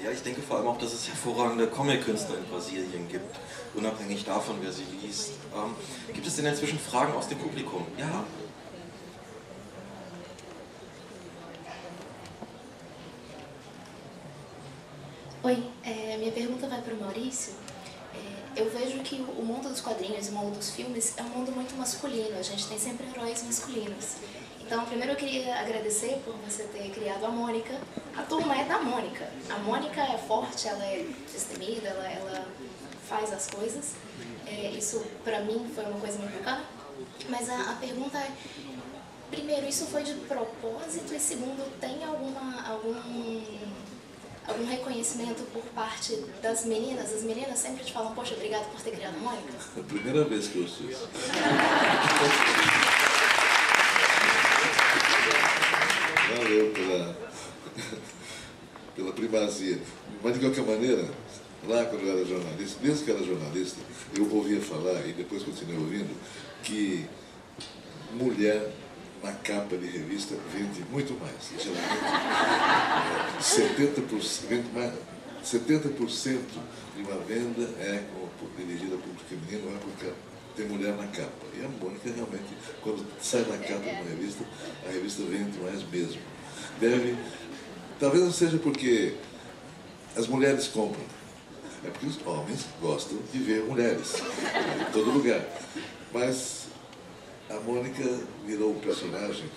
[0.08, 3.36] Ja, ich denke vor allem auch, dass es hervorragende Comic-Künstler in Brasilien gibt,
[3.76, 5.32] unabhängig davon, wer sie liest.
[5.54, 5.76] Ähm,
[6.14, 7.86] gibt es denn inzwischen Fragen aus dem Publikum?
[7.98, 8.24] Ja?
[15.44, 17.52] Oi, é, minha pergunta vai para o Maurício.
[18.56, 21.30] É, eu vejo que o mundo dos quadrinhos e o mundo dos filmes é um
[21.38, 24.16] mundo muito masculino, a gente tem sempre heróis masculinos.
[24.68, 27.74] Então, primeiro eu queria agradecer por você ter criado a Mônica.
[28.18, 29.26] A turma é da Mônica.
[29.50, 32.46] A Mônica é forte, ela é destemida, ela, ela
[33.08, 33.94] faz as coisas.
[34.46, 36.66] É, isso, para mim, foi uma coisa muito bacana.
[37.30, 38.30] Mas a, a pergunta é,
[39.32, 41.16] primeiro, isso foi de propósito?
[41.16, 43.42] E segundo, tem alguma, algum
[44.46, 47.14] algum reconhecimento por parte das meninas?
[47.14, 49.54] As meninas sempre te falam, poxa, obrigada por ter criado a Mônica.
[49.78, 51.08] É a primeira vez que eu ouço isso.
[56.48, 57.18] Pela,
[58.96, 59.80] pela primazia.
[60.24, 61.06] Mas de qualquer maneira,
[61.68, 63.78] lá quando eu era jornalista, desde que eu era jornalista,
[64.16, 66.16] eu ouvia falar, e depois continuei ouvindo,
[66.64, 67.06] que
[68.14, 68.72] mulher
[69.22, 71.52] na capa de revista vende muito mais.
[71.62, 72.06] Geralmente,
[73.36, 74.94] é, 70%, vende mais,
[75.44, 76.40] 70%
[76.96, 78.04] de uma venda é
[78.58, 80.12] dirigida ao público feminino, é porque
[80.56, 81.46] tem mulher na capa.
[81.56, 84.44] E a Mônica realmente, quando sai da capa de uma revista,
[84.86, 86.22] a revista vende mais mesmo.
[86.80, 87.18] Deve,
[88.00, 89.16] talvez não seja porque
[90.16, 91.04] as mulheres compram,
[91.84, 95.44] é porque os homens gostam de ver mulheres em todo lugar.
[96.14, 96.68] Mas
[97.50, 98.04] a Mônica
[98.46, 99.50] virou um personagem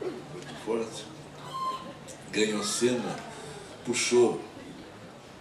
[0.00, 1.04] muito forte,
[2.30, 3.16] ganhou cena,
[3.86, 4.40] puxou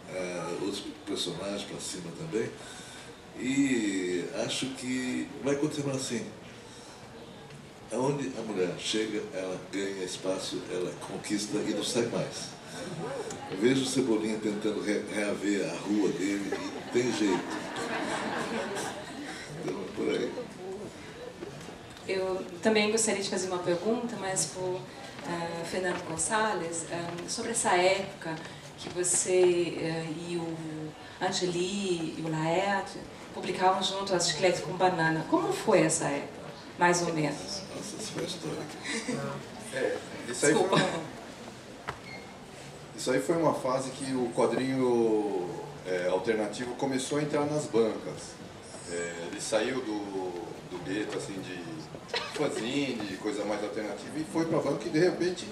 [0.10, 2.50] eh, os personagens para cima também,
[3.38, 6.26] e acho que vai continuar assim.
[7.94, 12.50] Aonde a mulher chega, ela ganha espaço, ela conquista e não sai mais.
[13.52, 17.44] Eu vejo o Cebolinha tentando re reaver a rua dele e tem jeito.
[19.62, 20.34] Então, por aí.
[22.08, 27.52] Eu também gostaria de fazer uma pergunta, mas para o uh, Fernando Gonçalves, um, sobre
[27.52, 28.36] essa época
[28.80, 30.58] que você uh, e o
[31.24, 32.98] Angeli e o Laerte
[33.36, 35.26] publicavam junto as chicletes com banana.
[35.30, 36.43] Como foi essa época,
[36.78, 37.62] mais ou menos?
[37.76, 39.80] Nossa, isso foi.
[39.80, 39.98] É,
[40.30, 40.78] isso aí, foi uma,
[42.96, 45.50] isso aí foi uma fase que o quadrinho
[45.88, 48.34] é, alternativo começou a entrar nas bancas.
[48.92, 51.64] É, ele saiu do, do gueto assim, de
[52.38, 55.48] fanzine, de coisa mais alternativa, e foi para a banca e de repente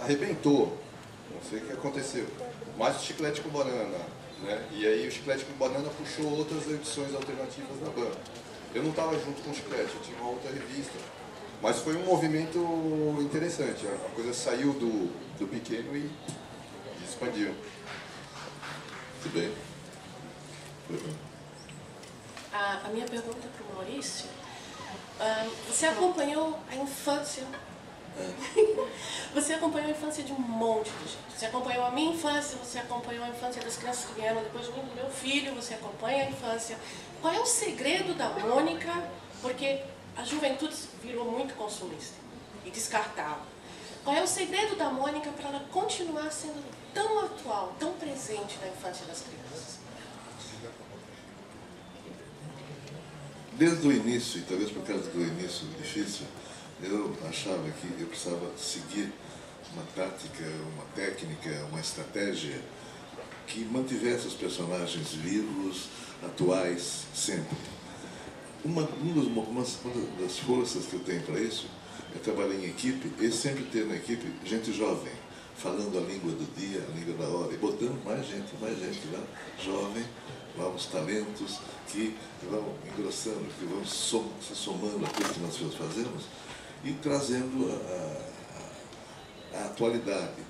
[0.00, 0.76] arrebentou.
[1.32, 2.26] Não sei o que aconteceu.
[2.76, 3.98] Mais o chiclete com banana.
[4.42, 4.66] Né?
[4.72, 8.18] E aí o chiclete com banana puxou outras edições alternativas da banca.
[8.74, 10.98] Eu não estava junto com o chiclete, eu tinha uma outra revista.
[11.60, 12.58] Mas foi um movimento
[13.20, 13.86] interessante.
[13.86, 16.10] A coisa saiu do, do pequeno e,
[17.04, 17.54] expandiu.
[19.20, 19.52] Muito bem.
[22.52, 27.44] A, a minha pergunta para o Maurício, uh, você acompanhou a infância
[29.32, 31.18] você acompanhou a infância de um monte de gente.
[31.36, 34.72] Você acompanhou a minha infância, você acompanhou a infância das crianças que vieram depois de
[34.72, 36.76] mim, do meu filho, você acompanha a infância.
[37.20, 38.92] Qual é o segredo da Mônica?
[39.42, 39.82] Porque
[40.16, 42.14] a juventude virou muito consumista
[42.64, 43.42] e descartável.
[44.04, 46.64] Qual é o segredo da Mônica para ela continuar sendo
[46.94, 49.78] tão atual, tão presente na infância das crianças?
[53.52, 56.26] Desde o início, e talvez por causa do início difícil,
[56.80, 59.12] eu achava que eu precisava seguir
[59.72, 60.44] uma tática,
[60.74, 62.62] uma técnica, uma estratégia
[63.48, 65.88] que mantivesse os personagens vivos,
[66.24, 67.56] atuais, sempre.
[68.64, 69.64] Uma, uma, uma
[70.20, 71.66] das forças que eu tenho para isso
[72.14, 75.12] é trabalhar em equipe e sempre ter na equipe gente jovem,
[75.56, 79.00] falando a língua do dia, a língua da hora, e botando mais gente, mais gente
[79.12, 79.22] lá,
[79.64, 80.04] jovem,
[80.56, 82.16] novos talentos que
[82.50, 86.24] vão engrossando, que vão som, se somando a tudo que nós fazemos
[86.84, 90.48] e trazendo a, a, a atualidade.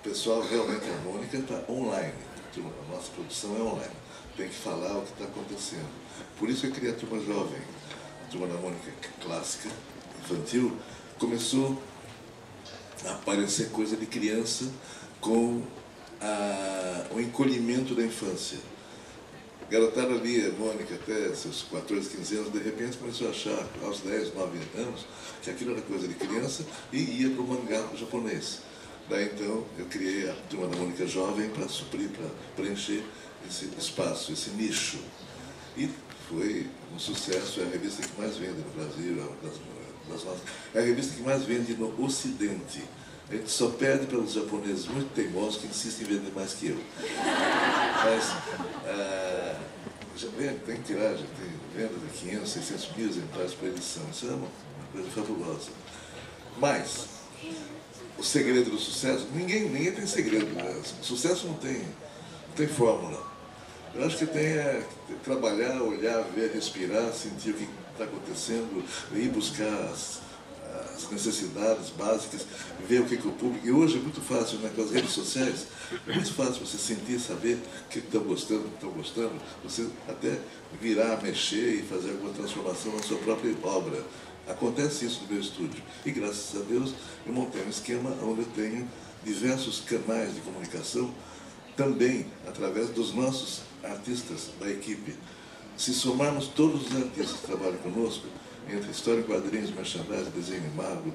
[0.00, 2.14] O pessoal realmente, a Mônica está online,
[2.56, 3.92] a nossa produção é online,
[4.34, 5.90] tem que falar o que está acontecendo.
[6.38, 7.60] Por isso eu criei a turma jovem,
[8.24, 8.90] a turma da Mônica
[9.20, 9.68] clássica,
[10.24, 10.74] infantil,
[11.18, 11.82] começou
[13.04, 14.72] a aparecer coisa de criança
[15.20, 15.62] com
[16.18, 18.58] a, o encolhimento da infância.
[19.70, 24.34] Garotada ali, Mônica, até seus 14, 15 anos, de repente começou a achar, aos 10,
[24.34, 25.04] 9 anos,
[25.42, 28.69] que aquilo era coisa de criança e ia para o mangá japonês.
[29.08, 33.02] Daí então eu criei a Turma da Mônica Jovem para suprir, para preencher
[33.48, 34.98] esse espaço, esse nicho.
[35.76, 35.88] E
[36.28, 39.56] foi um sucesso, é a revista que mais vende no Brasil, é, das,
[40.08, 40.42] das nossas,
[40.74, 42.82] é a revista que mais vende no Ocidente.
[43.28, 46.66] A gente só perde para os japoneses muito teimosos que insistem em vender mais que
[46.66, 46.76] eu.
[48.04, 48.24] Mas
[48.84, 49.60] ah,
[50.16, 54.02] já vende, tem tiragem, tem venda de 500, 600 mil exemplares por edição.
[54.10, 54.48] Isso é uma, uma
[54.92, 55.70] coisa fabulosa.
[56.58, 57.06] Mas,
[58.20, 60.46] o segredo do sucesso, ninguém, ninguém tem segredo.
[60.54, 60.82] Né?
[61.00, 63.26] Sucesso não tem, não tem fórmula.
[63.94, 64.82] Eu acho que tem é,
[65.24, 70.20] trabalhar, olhar, ver, respirar, sentir o que está acontecendo, ir buscar as,
[70.94, 72.46] as necessidades básicas,
[72.86, 73.66] ver o que, que o público.
[73.66, 75.66] E hoje é muito fácil, né, com as redes sociais,
[76.06, 79.32] é muito fácil você sentir, saber o que estão gostando, o que estão gostando,
[79.64, 80.38] você até
[80.80, 84.04] virar, mexer e fazer alguma transformação na sua própria obra.
[84.50, 85.82] Acontece isso no meu estúdio.
[86.04, 86.92] E graças a Deus
[87.24, 88.88] eu montei um esquema onde eu tenho
[89.24, 91.12] diversos canais de comunicação,
[91.76, 95.14] também através dos nossos artistas da equipe.
[95.76, 98.26] Se somarmos todos os artistas que trabalham conosco,
[98.68, 101.14] entre história quadrinhos, merchandising, desenho animado,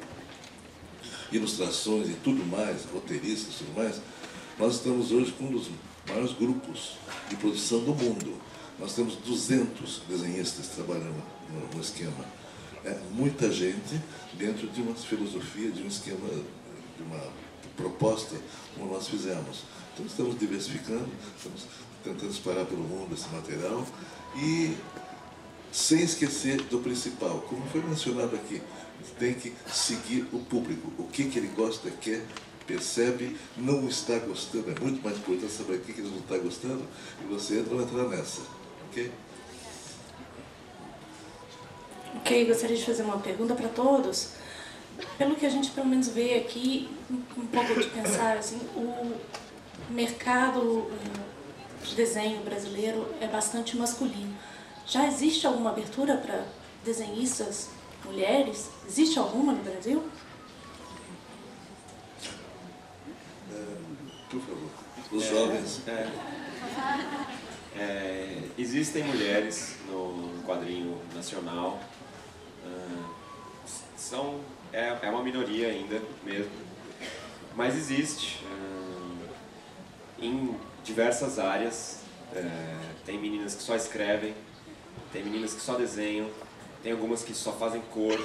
[1.32, 4.02] ilustrações e tudo mais, roteiristas e tudo mais,
[4.58, 5.70] nós estamos hoje com um dos
[6.08, 6.94] maiores grupos
[7.30, 8.34] de produção do mundo.
[8.80, 11.22] Nós temos 200 desenhistas trabalhando
[11.74, 12.45] no esquema.
[12.86, 14.00] É muita gente
[14.34, 16.28] dentro de uma filosofia, de um esquema,
[16.98, 17.20] de uma
[17.76, 18.36] proposta
[18.76, 19.64] como nós fizemos.
[19.94, 21.64] Então estamos diversificando, estamos
[22.04, 23.86] tentando espalhar pelo mundo esse material
[24.36, 24.78] e
[25.72, 28.62] sem esquecer do principal, como foi mencionado aqui,
[29.20, 32.26] tem que seguir o público, o que, que ele gosta, quer,
[32.66, 36.38] percebe, não está gostando, é muito mais importante saber o que, que ele não está
[36.38, 36.82] gostando,
[37.22, 38.42] e você entra ou entrar nessa,
[38.90, 39.12] ok?
[42.18, 44.30] Ok, gostaria de fazer uma pergunta para todos.
[45.18, 49.14] Pelo que a gente pelo menos vê aqui, um pouco de pensar, assim, o
[49.90, 50.90] mercado
[51.84, 54.36] de desenho brasileiro é bastante masculino.
[54.88, 56.46] Já existe alguma abertura para
[56.84, 57.70] desenhistas
[58.06, 58.70] mulheres?
[58.88, 60.04] Existe alguma no Brasil?
[64.30, 64.70] por favor,
[65.12, 65.82] os É, jovens.
[65.88, 66.08] é.
[67.78, 71.80] É, existem mulheres no quadrinho nacional.
[72.66, 74.42] Ah, são,
[74.74, 76.52] é, é uma minoria ainda mesmo.
[77.56, 79.28] Mas existe ah,
[80.20, 82.02] em diversas áreas.
[82.34, 84.34] É, tem meninas que só escrevem,
[85.14, 86.30] tem meninas que só desenham,
[86.84, 88.20] tem algumas que só fazem cor.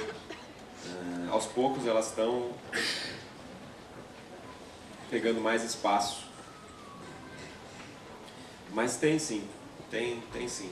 [0.85, 2.51] Ah, aos poucos elas estão
[5.09, 6.25] pegando mais espaço.
[8.73, 9.47] Mas tem sim,
[9.89, 10.71] tem, tem sim.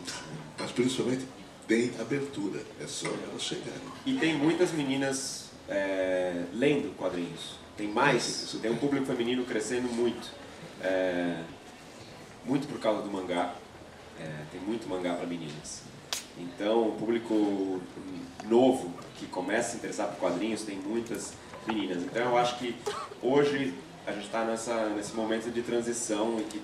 [0.58, 1.26] Mas principalmente
[1.70, 3.80] tem abertura, é só elas chegarem.
[4.04, 7.60] E tem muitas meninas é, lendo quadrinhos.
[7.78, 10.32] Tem mais, tem um público feminino crescendo muito.
[10.82, 11.44] É,
[12.44, 13.54] muito por causa do mangá.
[14.20, 15.84] É, tem muito mangá para meninas.
[16.40, 17.80] Então, o público
[18.46, 21.34] novo que começa a se interessar por quadrinhos tem muitas
[21.68, 22.02] meninas.
[22.02, 22.76] Então, eu acho que
[23.22, 23.76] hoje
[24.08, 26.64] a gente está nesse momento de transição e que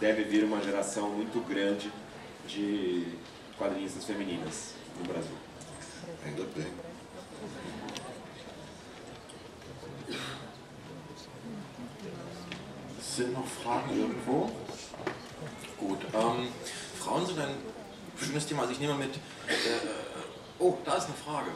[0.00, 1.92] deve vir uma geração muito grande
[2.48, 3.06] de
[3.58, 5.36] quadrinistas femininas no Brasil.
[6.24, 6.72] Ainda bem.
[13.00, 14.50] Sind noch Fragen irgendwo?
[15.76, 15.98] Gut.
[16.14, 16.48] Ähm,
[17.00, 17.56] Frauen sind ein
[18.16, 18.62] schönes Thema.
[18.62, 19.16] Also ich nehme mit.
[19.16, 19.20] Äh,
[20.60, 21.50] oh, da ist eine Frage.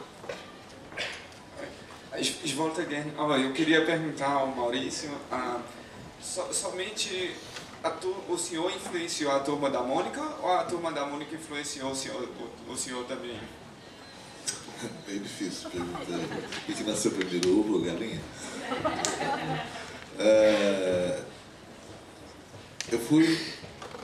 [2.19, 5.59] Ich, ich wollte gerne, aber eu queria perguntar ao Maurício, ah,
[6.21, 7.31] so, somente
[7.91, 11.95] tu, o senhor influenciou a turma da Mônica ou a turma da Mônica influenciou o
[11.95, 12.29] senhor,
[12.67, 13.37] o, o senhor também?
[15.07, 16.01] Bem difícil perguntar.
[16.69, 18.21] O que nasceu primeiro, ovo ou galinha?
[20.19, 21.21] É,
[22.91, 23.39] eu fui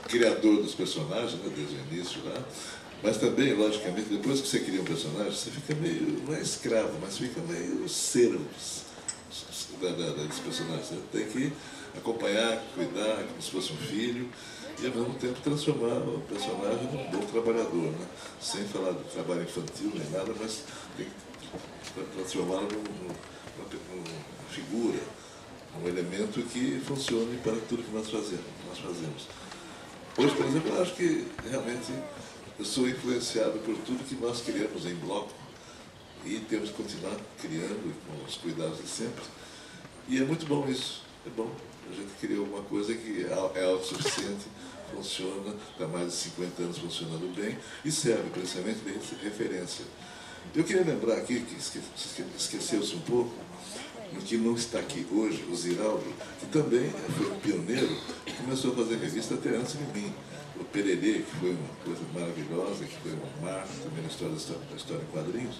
[0.08, 2.42] criador dos personagens, né, desde o início lá,
[3.02, 6.98] mas também, logicamente, depois que você cria um personagem, você fica meio, não é escravo,
[7.00, 8.44] mas fica meio servo
[9.80, 9.88] da,
[10.44, 10.88] personagens.
[10.88, 11.52] Você tem que
[11.96, 14.28] acompanhar, cuidar, como se fosse um filho,
[14.80, 18.06] e ao mesmo tempo transformar o personagem num bom trabalhador, né?
[18.40, 20.64] sem falar do trabalho infantil nem nada, mas
[20.96, 23.14] tem que transformá-lo numa,
[24.50, 24.98] figura,
[25.80, 28.44] um elemento que funcione para tudo que nós fazemos.
[28.68, 29.26] Nós fazemos.
[30.16, 31.92] Hoje, por exemplo, eu acho que realmente
[32.58, 35.32] eu sou influenciado por tudo que nós criamos em bloco
[36.24, 39.24] e temos que continuar criando com os cuidados de sempre.
[40.08, 41.50] E é muito bom isso, é bom.
[41.90, 44.46] A gente criou uma coisa que é autossuficiente,
[44.94, 49.84] funciona, está mais de 50 anos funcionando bem e serve principalmente de referência.
[50.54, 51.56] Eu queria lembrar aqui, que
[52.36, 53.34] esqueceu-se um pouco,
[54.24, 56.04] que não está aqui hoje, o Ziraldo,
[56.38, 60.12] que também foi um pioneiro e começou a fazer revista até antes de mim.
[60.58, 64.76] O Pererê, que foi uma coisa maravilhosa, que foi um marco também na história da
[64.76, 65.56] história em quadrinhos,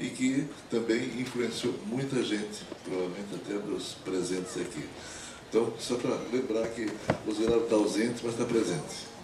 [0.00, 4.84] e que também influenciou muita gente, provavelmente até dos presentes aqui.
[5.48, 6.90] Então, só para lembrar que
[7.26, 9.14] o Ziraldo está ausente, mas está presente.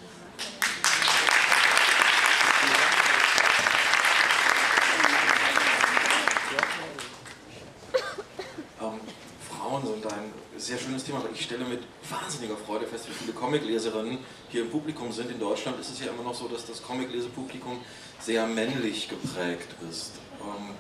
[9.71, 14.19] Frauen sind ein sehr schönes Thema, ich stelle mit wahnsinniger Freude fest, wie viele Comicleserinnen
[14.49, 15.31] hier im Publikum sind.
[15.31, 17.81] In Deutschland ist es ja immer noch so, dass das Comiclesepublikum
[18.21, 20.13] sehr männlich geprägt ist.
[20.41, 20.75] Ähm,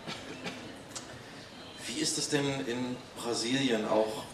[1.86, 4.24] wie ist es denn in Brasilien auch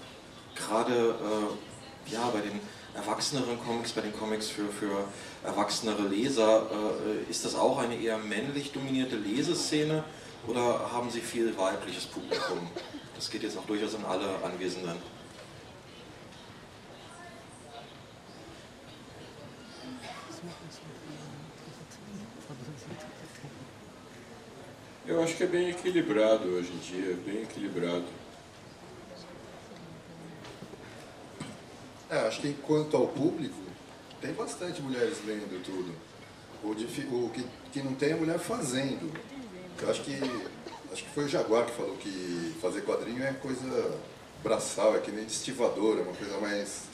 [0.56, 2.60] gerade äh, ja, bei den
[2.94, 5.04] erwachseneren Comics, bei den Comics für, für
[5.44, 10.02] erwachsenere Leser, äh, ist das auch eine eher männlich dominierte Leseszene
[10.46, 12.70] oder haben Sie viel weibliches Publikum?
[13.14, 15.16] Das geht jetzt auch durchaus an alle Anwesenden.
[25.08, 28.04] Eu acho que é bem equilibrado hoje em dia, bem equilibrado.
[32.10, 33.56] É, acho que quanto ao público,
[34.20, 35.92] tem bastante mulheres lendo tudo.
[36.62, 39.12] O, o que, que não tem é mulher fazendo.
[39.80, 40.18] Eu acho que
[40.92, 43.98] acho que foi o Jaguar que falou que fazer quadrinho é coisa
[44.42, 46.84] braçal, é que nem estivador, é uma coisa mais.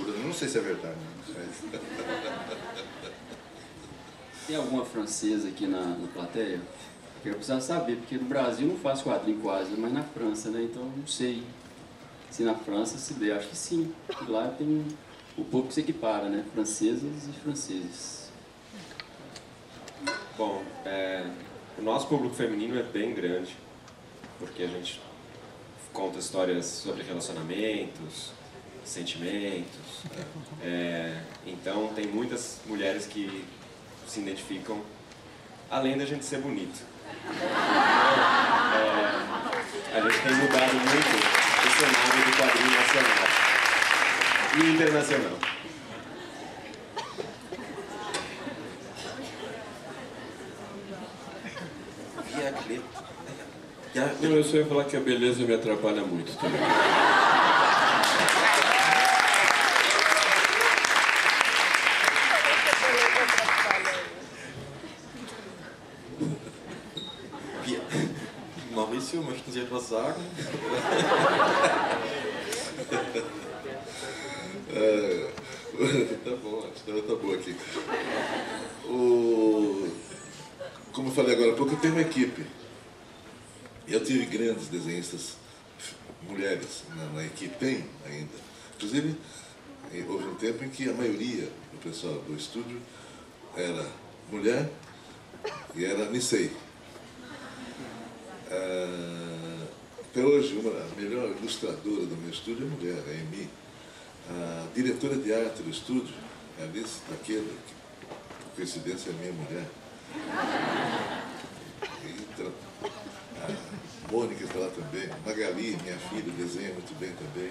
[0.00, 0.96] Não sei se é verdade,
[1.28, 1.80] mas.
[4.46, 6.60] Tem alguma francesa aqui na, na plateia?
[7.24, 10.62] Eu precisava saber, porque no Brasil não faz quadrinho quase, mas na França, né?
[10.70, 11.42] Então não sei
[12.34, 13.94] se na França se vê, acho que sim.
[14.26, 14.84] Lá tem
[15.38, 16.44] o povo que se equipara, né?
[16.52, 18.28] Francesas e franceses.
[20.36, 21.24] Bom, é,
[21.78, 23.56] o nosso público feminino é bem grande,
[24.40, 25.00] porque a gente
[25.92, 28.32] conta histórias sobre relacionamentos,
[28.84, 30.02] sentimentos.
[30.60, 33.44] É, então tem muitas mulheres que
[34.08, 34.82] se identificam,
[35.70, 36.82] além da gente ser bonito.
[37.30, 37.46] Então,
[39.92, 41.03] é, a gente tem mudado muito.
[41.84, 43.28] Cenário do quadrinho nacional
[44.56, 45.38] e internacional.
[52.34, 52.84] Via Clip.
[53.94, 56.60] Não, eu só ia falar que a beleza me atrapalha muito também.
[68.74, 70.20] Maurício, möchten Sie etwas sagen?
[74.76, 75.30] É,
[76.24, 77.56] tá bom, a história tá boa aqui.
[78.86, 79.88] O,
[80.92, 81.54] como eu
[81.84, 82.46] tenho uma equipe.
[83.86, 85.36] Eu tive grandes desenhistas,
[86.26, 88.32] mulheres, na, na equipe, tem ainda.
[88.74, 89.14] Inclusive,
[89.92, 92.80] eh, houve um tempo em que a maioria do pessoal do estúdio
[93.54, 93.86] era
[94.32, 94.70] mulher
[95.74, 96.50] e era Nisei.
[98.50, 99.66] Ah,
[100.00, 103.50] até hoje, uma, a melhor ilustradora do meu estúdio é mulher, a Emi.
[104.30, 106.14] A diretora de arte do estúdio
[106.58, 107.74] é Alice Taqueda, que
[108.42, 111.23] por coincidência é minha mulher.
[114.08, 115.08] A Mônica está lá também.
[115.24, 117.50] Magali, minha filha, desenha muito bem também.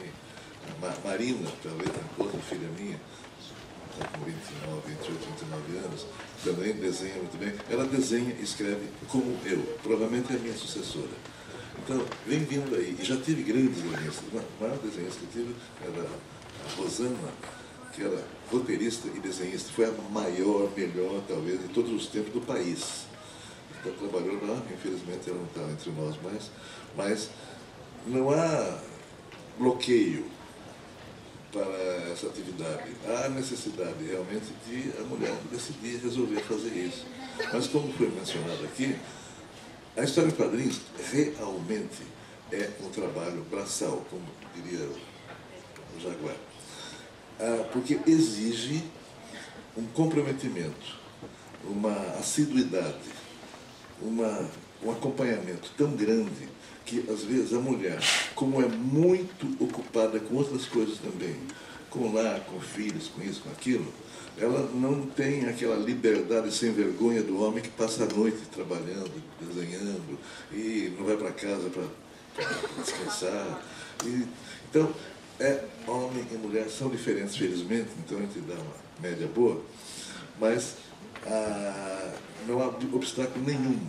[0.67, 2.99] A Ma- Marina, talvez outra filha minha,
[3.91, 6.05] está com 29, 28, 29 anos,
[6.43, 7.53] também desenha muito bem.
[7.69, 11.09] Ela desenha e escreve como eu, provavelmente é a minha sucessora.
[11.83, 12.95] Então, vem vindo aí.
[12.99, 14.23] E já tive grandes desenhistas.
[14.39, 17.29] A maior desenhista que eu tive era a Rosana,
[17.93, 19.69] que era roteirista e desenhista.
[19.75, 23.05] Foi a maior, melhor, talvez, de todos os tempos do país.
[23.85, 26.49] Então, trabalhou lá, infelizmente ela não está entre nós mais,
[26.95, 27.29] mas
[28.07, 28.79] não há
[29.59, 30.25] bloqueio
[31.51, 32.91] para essa atividade.
[33.05, 37.05] Há necessidade realmente de a mulher decidir resolver fazer isso.
[37.51, 38.95] Mas como foi mencionado aqui,
[39.97, 40.79] a história em quadrinhos
[41.11, 42.03] realmente
[42.51, 44.23] é um trabalho braçal, como
[44.55, 44.87] diria
[45.95, 46.35] o Jaguar.
[47.39, 48.83] Ah, porque exige
[49.75, 50.97] um comprometimento,
[51.63, 52.97] uma assiduidade,
[54.03, 54.49] uma,
[54.83, 56.49] um acompanhamento tão grande
[56.85, 57.99] que às vezes a mulher,
[58.35, 61.35] como é muito ocupada com outras coisas também,
[61.89, 63.85] com lar, com filhos, com isso, com aquilo,
[64.37, 70.17] ela não tem aquela liberdade sem vergonha do homem que passa a noite trabalhando, desenhando
[70.51, 71.83] e não vai para casa para
[72.81, 73.63] descansar.
[74.03, 74.27] E,
[74.69, 74.91] então,
[75.39, 79.61] é, homem e mulher são diferentes, felizmente, então a gente dá uma média boa,
[80.39, 80.77] mas
[81.27, 82.11] ah,
[82.47, 83.79] não há obstáculo nenhum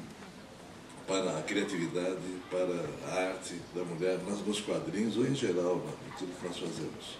[1.06, 5.92] para a criatividade, para a arte da mulher nas, nos quadrinhos ou em geral, né,
[6.08, 7.18] em tudo que nós fazemos.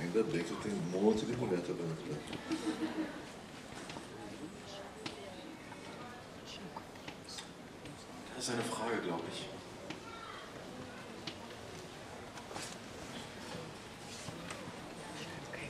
[0.00, 2.38] Ainda bem que eu tenho um monte de mulher trabalhando aqui.
[8.34, 9.48] Das ist eine Frage, glaube ich.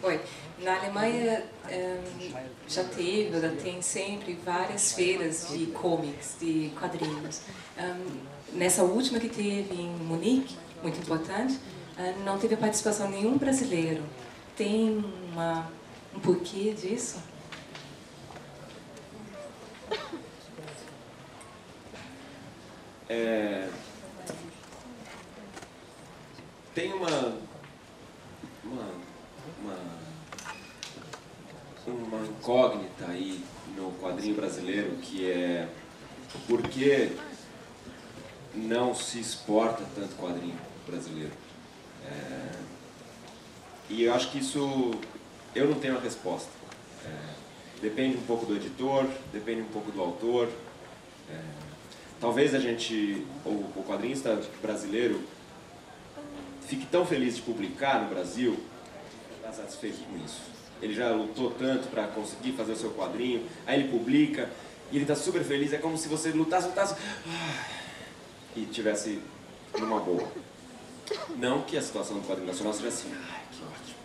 [0.02, 0.20] Oi,
[0.62, 2.00] na Alemanha eh,
[2.66, 7.42] já teve, ainda tem sempre várias feiras de comics, de quadrinhos.
[7.76, 8.20] Ehm,
[8.52, 11.58] nessa última que teve em Munique, muito importante,
[11.98, 14.02] eh, não teve participação nenhum brasileiro.
[14.56, 15.70] Tem uma,
[16.14, 17.22] um porquê disso?
[23.10, 23.66] É,
[26.74, 27.34] tem uma,
[28.62, 28.88] uma,
[29.60, 29.97] uma,
[31.88, 33.44] uma incógnita aí
[33.76, 35.68] no quadrinho brasileiro que é
[36.46, 37.16] por que
[38.54, 41.32] não se exporta tanto quadrinho brasileiro.
[42.04, 42.50] É,
[43.90, 44.92] e eu acho que isso
[45.54, 46.50] eu não tenho a resposta.
[47.04, 47.10] É,
[47.80, 50.48] depende um pouco do editor, depende um pouco do autor.
[51.30, 51.40] É,
[52.20, 55.20] talvez a gente, o, o quadrinista brasileiro,
[56.66, 58.58] fique tão feliz de publicar no Brasil,
[59.36, 60.57] está satisfeito com isso.
[60.80, 64.48] Ele já lutou tanto para conseguir fazer o seu quadrinho, aí ele publica
[64.92, 65.72] e ele está super feliz.
[65.72, 66.94] É como se você lutasse, lutasse
[67.26, 67.64] ah,
[68.56, 69.20] e tivesse
[69.78, 70.26] numa boa.
[71.36, 73.98] Não que a situação do quadrinho nacional seja assim, ai que ótimo.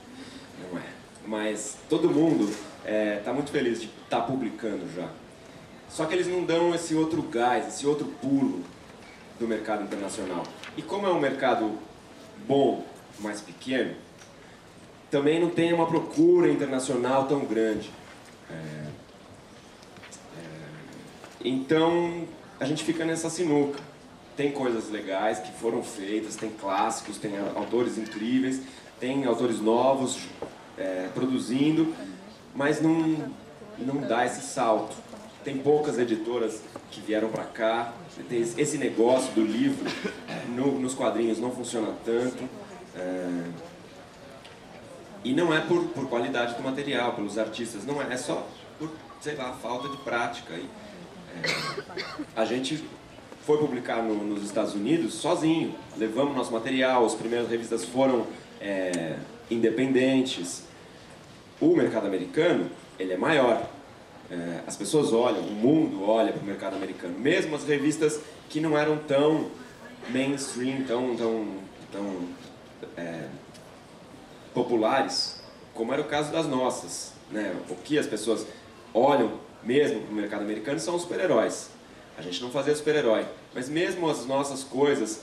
[0.62, 0.84] Não é.
[1.26, 2.54] Mas todo mundo
[2.86, 5.10] está muito feliz de estar publicando já.
[5.90, 8.64] Só que eles não dão esse outro gás, esse outro pulo
[9.40, 10.44] do mercado internacional.
[10.76, 11.78] E como é um mercado
[12.48, 12.86] bom,
[13.20, 13.96] mais pequeno,
[15.14, 17.91] também não tem uma procura internacional tão grande.
[18.49, 18.88] É, é,
[21.45, 22.24] então
[22.59, 23.80] a gente fica nessa sinuca.
[24.36, 28.61] Tem coisas legais que foram feitas, tem clássicos, tem autores incríveis,
[28.99, 30.18] tem autores novos
[30.80, 31.93] é, produzindo,
[32.55, 33.32] mas não,
[33.78, 34.95] não dá esse salto.
[35.43, 37.93] tem poucas editoras que vieram para cá.
[38.32, 39.86] Esse- negócio do livro
[40.55, 42.43] no- nos quadrinhos não funciona tanto.
[45.24, 48.46] E não é por, por qualidade do material, pelos artistas, não é, é só
[48.78, 48.90] por,
[49.22, 50.54] sei lá, falta de prática.
[50.54, 50.68] E,
[51.36, 51.96] é,
[52.36, 52.84] a gente
[53.46, 58.26] foi publicar no- nos Estados Unidos sozinho, levamos nosso material, as primeiras revistas foram
[58.60, 59.16] é,
[59.50, 60.64] independentes.
[61.62, 62.70] O mercado americano,
[63.00, 63.66] ele é maior.
[64.32, 67.18] É, as pessoas olham, o mundo olha para o mercado americano.
[67.20, 68.20] Mesmo as revistas
[68.50, 69.50] que não eram tão
[70.10, 71.46] mainstream, tão, tão,
[71.92, 72.28] tão
[72.98, 73.28] é,
[74.54, 75.41] populares,
[75.74, 77.14] como era o caso das nossas.
[77.32, 77.56] Né?
[77.70, 78.45] O que as pessoas
[78.93, 79.32] olham
[79.64, 81.70] mesmo para o mercado americano são os super-heróis.
[82.18, 83.26] A gente não fazia super-herói,
[83.56, 85.22] mas mesmo as nossas coisas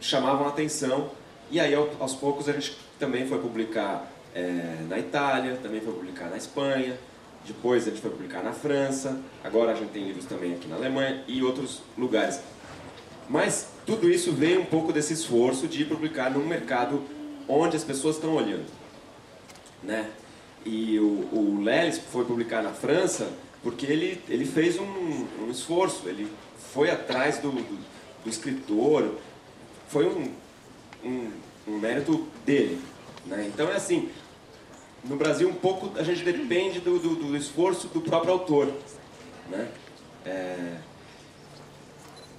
[0.00, 1.10] chamavam atenção.
[1.50, 5.92] E aí, ao- aos poucos, a gente também foi publicar é, na Itália, também foi
[5.92, 6.98] publicar na Espanha,
[7.46, 10.74] depois a gente foi publicar na França, agora a gente tem livros também aqui na
[10.76, 12.40] Alemanha e outros lugares.
[13.28, 17.02] Mas tudo isso veio um pouco desse esforço de publicar num mercado
[17.48, 18.66] onde as pessoas estão olhando.
[19.82, 20.10] Né?
[20.64, 23.30] E o, o Lelis foi publicar na França
[23.62, 26.30] porque ele, ele fez um, um esforço, ele
[26.72, 27.78] foi atrás do, do,
[28.24, 29.14] do escritor,
[29.88, 30.30] foi um,
[31.02, 31.30] um,
[31.66, 32.78] um mérito dele.
[33.24, 33.50] Né?
[33.52, 34.10] Então é assim,
[35.02, 38.72] no Brasil um pouco a gente depende do, do, do esforço do próprio autor.
[39.50, 39.68] Né?
[40.26, 40.76] É,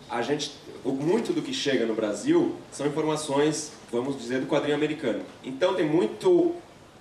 [0.10, 0.52] a gente,
[0.84, 5.24] muito do que chega no Brasil são informações, vamos dizer, do quadrinho americano.
[5.44, 6.56] Então tem muito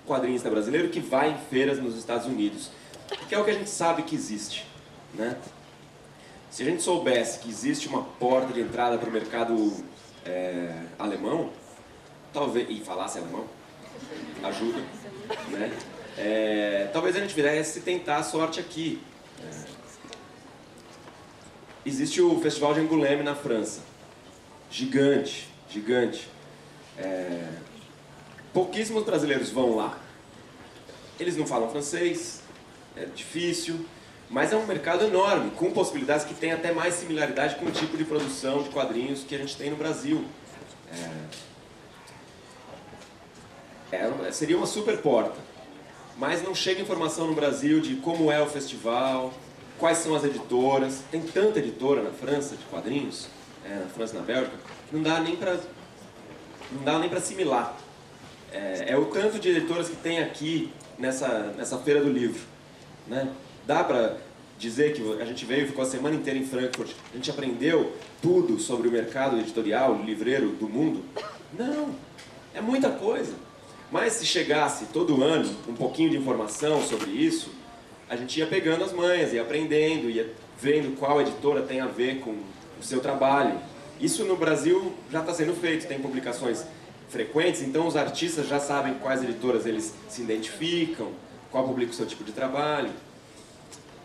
[0.05, 2.69] quadrinista brasileiro que vai em feiras nos Estados Unidos,
[3.27, 4.65] que é o que a gente sabe que existe,
[5.13, 5.35] né?
[6.49, 9.83] Se a gente soubesse que existe uma porta de entrada para o mercado
[10.25, 11.49] é, alemão,
[12.31, 13.45] talvez e falasse alemão,
[14.43, 14.79] ajuda,
[15.49, 15.77] né?
[16.17, 19.01] É, talvez a gente viesse tentar a sorte aqui.
[19.43, 19.65] É,
[21.85, 23.81] existe o Festival de Angoulême na França.
[24.71, 26.29] Gigante, gigante.
[26.97, 27.49] É,
[28.53, 29.97] pouquíssimos brasileiros vão lá.
[31.19, 32.41] Eles não falam francês,
[32.95, 33.85] é difícil,
[34.29, 37.95] mas é um mercado enorme, com possibilidades que tem até mais similaridade com o tipo
[37.97, 40.25] de produção de quadrinhos que a gente tem no Brasil.
[43.91, 45.39] É, é, seria uma super porta,
[46.17, 49.33] mas não chega informação no Brasil de como é o festival,
[49.77, 51.03] quais são as editoras.
[51.11, 53.27] Tem tanta editora na França de quadrinhos,
[53.63, 54.57] é, na França e na Bélgica,
[54.89, 55.59] que não dá nem para
[56.71, 57.75] não dá nem para assimilar.
[58.51, 62.41] É, é o tanto de editoras que tem aqui nessa, nessa feira do livro.
[63.07, 63.29] Né?
[63.65, 64.17] Dá para
[64.57, 68.57] dizer que a gente veio ficou a semana inteira em Frankfurt, a gente aprendeu tudo
[68.59, 71.03] sobre o mercado editorial, livreiro do mundo?
[71.57, 71.93] Não,
[72.53, 73.33] é muita coisa.
[73.91, 77.49] Mas se chegasse todo ano um pouquinho de informação sobre isso,
[78.09, 82.19] a gente ia pegando as manhas, ia aprendendo, ia vendo qual editora tem a ver
[82.19, 83.59] com o seu trabalho.
[83.99, 86.65] Isso no Brasil já está sendo feito, tem publicações
[87.09, 91.11] frequentes, então os artistas já sabem quais editoras eles se identificam,
[91.51, 92.91] qual publica o seu tipo de trabalho.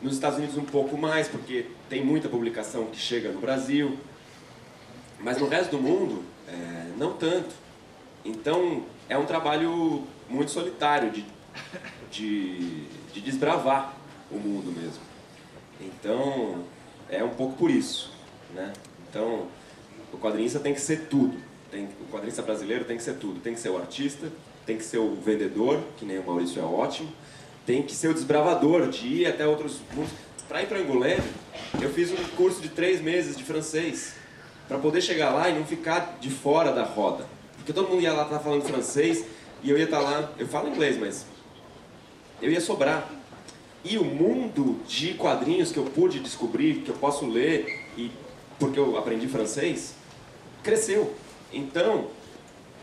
[0.00, 3.98] Nos Estados Unidos um pouco mais, porque tem muita publicação que chega no Brasil.
[5.18, 7.50] Mas no resto do mundo, é, não tanto.
[8.24, 11.24] Então é um trabalho muito solitário de,
[12.10, 13.94] de, de desbravar
[14.30, 15.02] o mundo mesmo.
[15.80, 16.64] Então
[17.08, 18.12] é um pouco por isso.
[18.54, 18.72] Né?
[19.08, 19.48] Então
[20.12, 21.36] o quadrinista tem que ser tudo.
[21.70, 23.40] Tem, o quadrinista brasileiro tem que ser tudo.
[23.40, 24.30] Tem que ser o artista,
[24.66, 27.10] tem que ser o vendedor, que nem o Maurício é ótimo,
[27.66, 30.12] tem que ser o desbravador, de ir até outros mundos.
[30.48, 31.22] Para ir para Angoulême,
[31.80, 34.14] eu fiz um curso de três meses de francês,
[34.66, 37.26] para poder chegar lá e não ficar de fora da roda.
[37.56, 39.24] Porque todo mundo ia lá estar falando francês
[39.62, 41.26] e eu ia estar lá, eu falo inglês, mas
[42.40, 43.08] eu ia sobrar.
[43.84, 48.10] E o mundo de quadrinhos que eu pude descobrir, que eu posso ler, e
[48.58, 49.94] porque eu aprendi francês,
[50.62, 51.14] cresceu.
[51.52, 52.08] Então,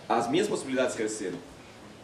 [0.07, 1.37] as minhas possibilidades cresceram.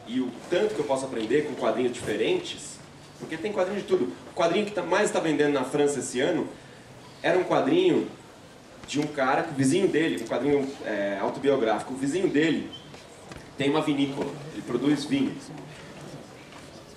[0.08, 2.78] E o tanto que eu posso aprender com quadrinhos diferentes,
[3.20, 4.12] porque tem quadrinho de tudo.
[4.32, 6.48] O quadrinho que tá- mais está vendendo na França esse ano
[7.22, 8.08] era um quadrinho
[8.88, 12.70] de um cara, o vizinho dele, um quadrinho é, autobiográfico, o vizinho dele
[13.58, 15.34] tem uma vinícola, ele produz vinho.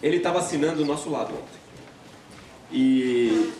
[0.03, 1.61] Ele estava assinando do nosso lado ontem.
[2.73, 3.53] E,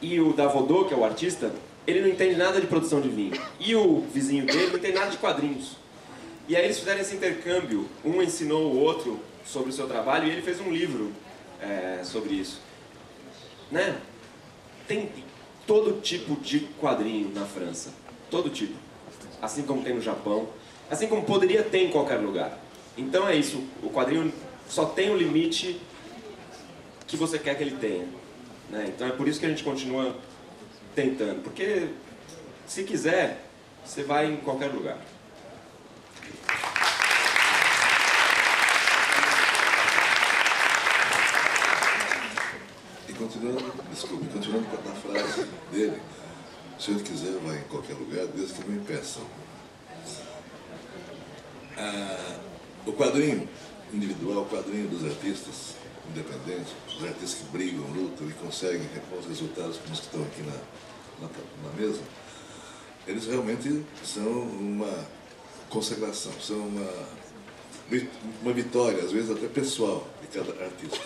[0.00, 1.52] e o Davodô, que é o artista,
[1.88, 3.32] ele não entende nada de produção de vinho.
[3.58, 5.78] E o vizinho dele não entende nada de quadrinhos.
[6.46, 10.30] E aí eles fizeram esse intercâmbio, um ensinou o outro sobre o seu trabalho e
[10.30, 11.10] ele fez um livro
[11.62, 12.60] é, sobre isso.
[13.72, 13.98] Né?
[14.86, 15.08] Tem
[15.66, 17.90] todo tipo de quadrinho na França,
[18.30, 18.74] todo tipo.
[19.40, 20.46] Assim como tem no Japão,
[20.90, 22.58] assim como poderia ter em qualquer lugar.
[22.98, 24.30] Então é isso, o quadrinho
[24.68, 25.80] só tem o limite
[27.06, 28.06] que você quer que ele tenha.
[28.68, 28.92] Né?
[28.94, 30.14] Então é por isso que a gente continua
[30.94, 31.88] tentando, porque
[32.66, 33.44] se quiser,
[33.84, 34.98] você vai em qualquer lugar.
[43.08, 46.00] E continuando, desculpe, continuando com a frase dele,
[46.78, 49.22] se ele quiser, vai em qualquer lugar, desde que não impeçam.
[51.76, 52.38] Ah,
[52.86, 53.48] o quadrinho
[53.92, 55.74] individual, o quadrinho dos artistas
[56.10, 60.42] independentes, os artistas que brigam, lutam e conseguem bons resultados, como os que estão aqui
[60.42, 60.52] na,
[61.20, 61.28] na,
[61.68, 62.00] na mesa,
[63.06, 65.06] eles realmente são uma
[65.68, 66.90] consagração, são uma,
[68.42, 71.00] uma vitória, às vezes até pessoal, de cada artista.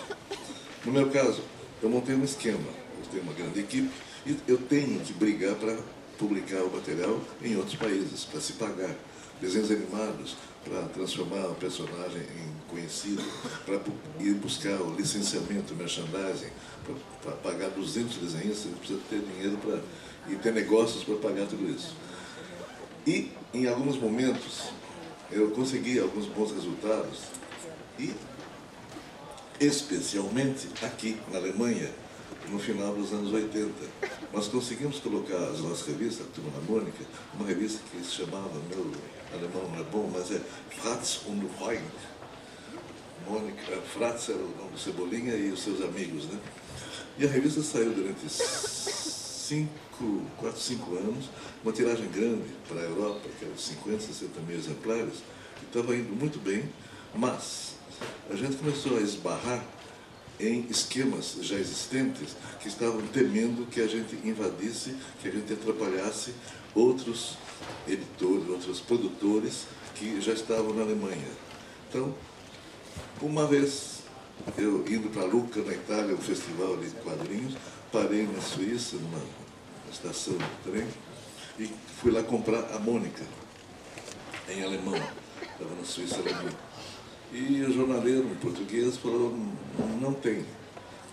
[0.85, 1.41] No meu caso,
[1.81, 3.89] eu montei um esquema, eu tenho uma grande equipe
[4.25, 5.77] e eu tenho que brigar para
[6.17, 8.95] publicar o material em outros países, para se pagar.
[9.41, 13.23] Desenhos animados, para transformar o personagem em conhecido,
[13.65, 13.79] para
[14.19, 16.49] ir buscar o licenciamento, merchandising,
[17.21, 19.79] para pagar 200 desenhistas, você precisa ter dinheiro para
[20.29, 21.95] e ter negócios para pagar tudo isso.
[23.05, 24.69] E, em alguns momentos,
[25.31, 27.23] eu consegui alguns bons resultados
[27.99, 28.13] e,
[29.59, 31.91] especialmente aqui na Alemanha,
[32.49, 33.73] no final dos anos 80.
[34.31, 37.03] Nós conseguimos colocar as nossas revistas, a Turma da Mônica,
[37.33, 38.91] uma revista que se chamava, meu
[39.33, 41.83] alemão não é bom, mas é Fratz und Freund.
[43.27, 46.39] Mônica, Fratz era o nome do Cebolinha e os seus amigos, né?
[47.17, 51.25] E a revista saiu durante cinco, quatro, cinco anos,
[51.63, 55.15] uma tiragem grande para a Europa, que era de 50, 60 mil exemplares,
[55.61, 56.67] e estava indo muito bem,
[57.13, 57.75] mas
[58.29, 59.63] a gente começou a esbarrar
[60.39, 66.33] em esquemas já existentes que estavam temendo que a gente invadisse, que a gente atrapalhasse
[66.75, 67.37] outros
[67.87, 71.27] editores, outros produtores que já estavam na Alemanha.
[71.89, 72.13] Então,
[73.21, 73.99] uma vez
[74.57, 77.55] eu indo para Lucca, na Itália, um festival de quadrinhos,
[77.91, 79.21] parei na Suíça, numa
[79.91, 80.87] estação de trem,
[81.59, 81.69] e
[82.01, 83.23] fui lá comprar a Mônica,
[84.49, 84.95] em alemão.
[84.95, 86.49] Estava na Suíça alemã.
[87.31, 89.37] E o jornaleiro, um português, falou,
[90.01, 90.45] não tem.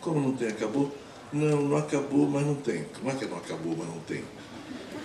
[0.00, 0.48] Como não tem?
[0.48, 0.94] Acabou?
[1.32, 2.84] Não, não acabou, mas não tem.
[2.84, 4.24] Como é que não acabou, mas não tem?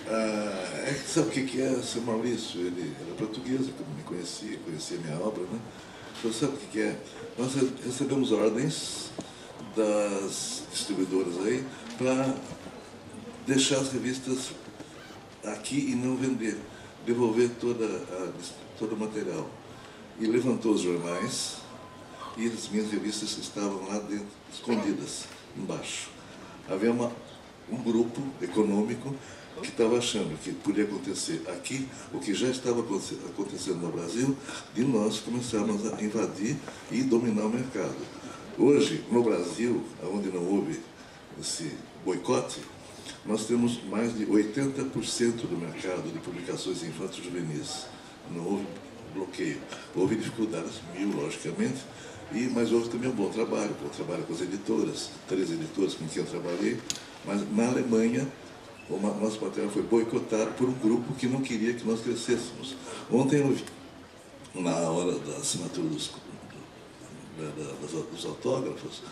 [0.08, 2.60] Ah, é, sabe o que, é, seu Maurício?
[2.60, 5.58] Ele era português, me conhecia, conhecia minha obra, né?
[6.22, 6.96] Falou, sabe o que, que é?
[7.36, 7.54] Nós
[7.84, 9.10] recebemos ordens
[9.74, 11.66] das distribuidoras aí
[11.98, 12.34] para
[13.46, 14.52] deixar as revistas
[15.44, 16.56] aqui e não vender,
[17.04, 18.32] devolver toda a,
[18.78, 19.50] todo o material.
[20.20, 21.56] E levantou os jornais
[22.36, 25.24] e as minhas revistas estavam lá dentro, escondidas,
[25.56, 26.10] embaixo.
[26.68, 27.10] Havia uma,
[27.70, 29.12] um grupo econômico
[29.60, 34.36] que estava achando que podia acontecer aqui o que já estava acontecendo no Brasil,
[34.74, 36.56] de nós começarmos a invadir
[36.90, 37.96] e dominar o mercado.
[38.58, 40.80] Hoje, no Brasil, onde não houve
[41.40, 41.72] esse
[42.04, 42.60] boicote,
[43.24, 47.86] nós temos mais de 80% do mercado de publicações infantis juvenis.
[48.30, 48.66] Não houve
[49.14, 49.60] bloqueio.
[49.94, 51.80] Houve dificuldades mil, logicamente,
[52.32, 56.06] e, mas houve também um bom trabalho, bom trabalho com as editoras, três editoras com
[56.06, 56.78] quem eu trabalhei,
[57.24, 58.26] mas na Alemanha
[58.88, 62.76] o nosso material foi boicotado por um grupo que não queria que nós crescêssemos.
[63.10, 63.64] Ontem eu vi,
[64.54, 66.12] na hora da assinatura dos,
[68.12, 69.02] dos autógrafos,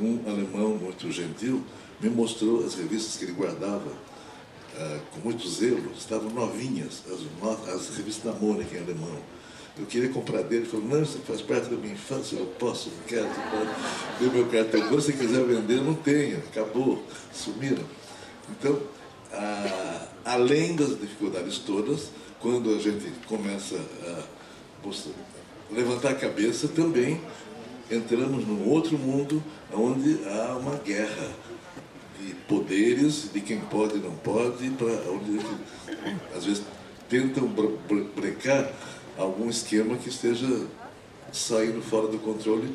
[0.00, 1.62] um alemão muito gentil
[2.00, 7.96] me mostrou as revistas que ele guardava uh, com muito zelo, estavam novinhas, as, as
[7.96, 9.18] revistas da Mônica em alemão.
[9.76, 12.90] Eu queria comprar dele, ele falou, não, isso faz parte da minha infância, eu posso,
[12.90, 13.28] não quero,
[14.18, 17.02] deu meu cartão, você quiser vender, não tenho, acabou,
[17.32, 17.84] sumiram.
[18.50, 18.80] Então,
[19.32, 22.10] ah, além das dificuldades todas,
[22.40, 24.22] quando a gente começa a
[25.70, 27.20] levantar a cabeça, também
[27.90, 29.42] entramos num outro mundo
[29.72, 31.30] onde há uma guerra
[32.18, 35.40] de poderes, de quem pode e não pode, para onde
[36.36, 36.62] às vezes
[37.08, 37.48] tentam
[38.14, 38.70] brecar
[39.16, 40.66] algum esquema que esteja
[41.32, 42.74] saindo fora do controle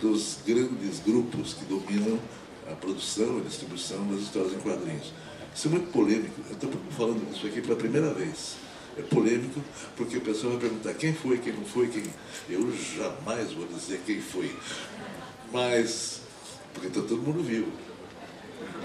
[0.00, 2.18] dos grandes grupos que dominam
[2.70, 5.12] a produção e distribuição das histórias em quadrinhos.
[5.54, 6.40] Isso é muito polêmico.
[6.48, 8.56] Eu estou falando isso aqui pela primeira vez.
[8.96, 9.60] É polêmico
[9.96, 12.04] porque o pessoal vai perguntar quem foi, quem não foi, quem.
[12.48, 14.54] Eu jamais vou dizer quem foi.
[15.52, 16.20] Mas,
[16.72, 17.70] porque está todo mundo vivo.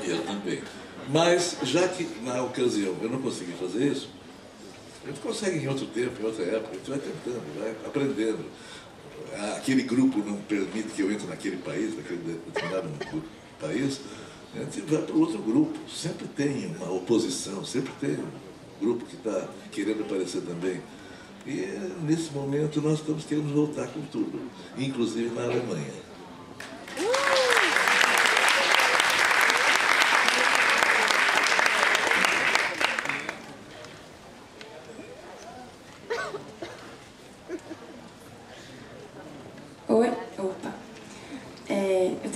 [0.06, 0.62] E eu também.
[1.10, 4.10] Mas, já que na ocasião eu não consegui fazer isso,
[5.04, 8.46] a gente consegue em outro tempo, em outra época, a gente vai tentando, vai aprendendo.
[9.56, 12.90] Aquele grupo não permite que eu entre naquele país, naquele determinado
[13.60, 14.02] país,
[14.56, 15.78] a gente vai para outro grupo.
[15.90, 20.82] Sempre tem uma oposição, sempre tem um grupo que está querendo aparecer também.
[21.46, 21.66] E
[22.04, 24.40] nesse momento nós estamos querendo voltar com tudo,
[24.78, 26.08] inclusive na Alemanha.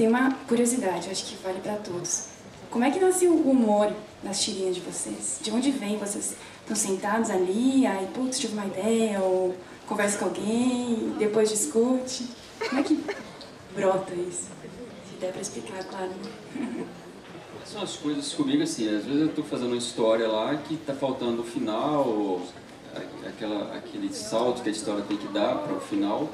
[0.02, 0.32] tenho uma
[0.82, 2.26] curiosidade, acho que vale para todos.
[2.72, 3.94] Como é que nasceu o humor
[4.24, 5.40] nas tirinhas de vocês?
[5.42, 5.98] De onde vem?
[5.98, 9.56] Vocês estão sentados ali, aí, putz, tive uma ideia, ou
[9.88, 12.28] conversa com alguém, depois discute?
[12.68, 13.04] Como é que
[13.76, 14.48] brota isso?
[15.10, 16.12] Se der para explicar, claro.
[17.66, 20.94] São as coisas comigo assim, às vezes eu estou fazendo uma história lá que está
[20.94, 22.42] faltando o final,
[23.28, 26.30] aquela, aquele salto que a história tem que dar para o final.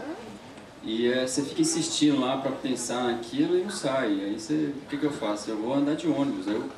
[0.88, 4.06] E é, você fica insistindo lá para pensar naquilo e não sai.
[4.08, 5.52] Aí você, o que, que eu faço?
[5.52, 6.48] Eu vou andar de ônibus.
[6.48, 6.70] Aí eu,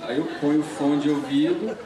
[0.00, 1.78] aí eu ponho o fone de ouvido,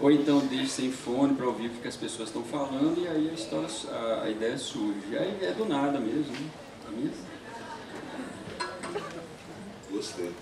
[0.00, 3.28] ou então deixo sem fone para ouvir o que as pessoas estão falando, e aí
[3.28, 5.14] a história, a, a ideia surge.
[5.18, 6.32] Aí é do nada mesmo.
[6.90, 7.10] Né?
[9.90, 10.32] Gostei.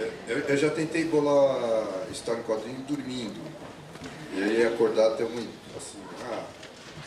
[0.00, 3.40] É, eu, eu, já tentei bolar história em quadrinho dormindo.
[4.34, 5.40] E aí acordar até uma,
[5.76, 5.98] assim,
[6.28, 6.44] ah,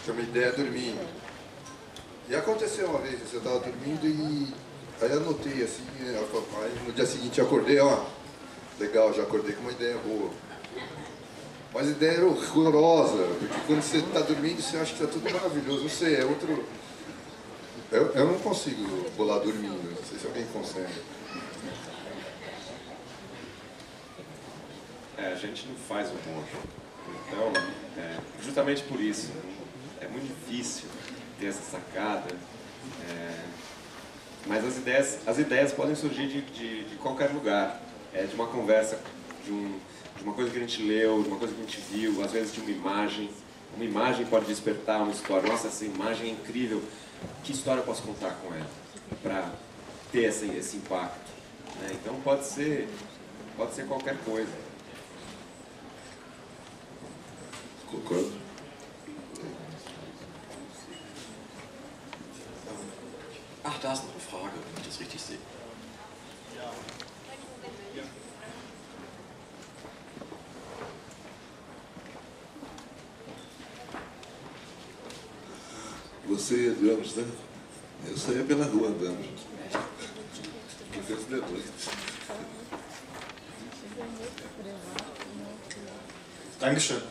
[0.08, 1.22] uma ideia dormindo.
[2.32, 4.48] E aconteceu uma vez, eu estava dormindo e
[5.02, 8.06] aí anotei assim, aí no dia seguinte acordei, ó,
[8.80, 10.32] legal, já acordei com uma ideia boa.
[11.74, 15.30] Mas a ideia era horrorosa, porque quando você está dormindo você acha que está tudo
[15.30, 16.64] maravilhoso, não sei, é outro.
[17.91, 21.02] Eu, eu não consigo bolar dormindo, não sei se alguém consegue.
[25.18, 26.45] É, a gente não faz humor.
[27.28, 27.52] Então,
[27.98, 29.32] é, justamente por isso,
[29.99, 30.88] é muito difícil
[31.41, 32.34] ter essa sacada.
[33.09, 33.45] É,
[34.45, 37.81] mas as ideias, as ideias podem surgir de, de, de qualquer lugar.
[38.13, 38.99] É, de uma conversa,
[39.45, 39.80] de, um,
[40.18, 42.31] de uma coisa que a gente leu, de uma coisa que a gente viu, às
[42.31, 43.30] vezes de uma imagem.
[43.73, 45.49] Uma imagem pode despertar uma história.
[45.49, 46.84] Nossa, essa imagem é incrível.
[47.43, 48.69] Que história eu posso contar com ela
[49.23, 49.49] para
[50.11, 51.31] ter esse, esse impacto?
[51.80, 51.91] Né?
[51.93, 52.89] Então pode ser,
[53.55, 54.51] pode ser qualquer coisa.
[57.89, 58.40] Concordo.
[63.64, 65.38] Ach, da ist noch eine Frage, wenn ich das richtig sehe.
[76.28, 76.72] Você
[77.02, 77.28] ônibus, né?
[78.08, 79.18] Eu saía pela rua andando.
[80.94, 81.72] Porque de noite.
[86.60, 87.02] Dankeschön.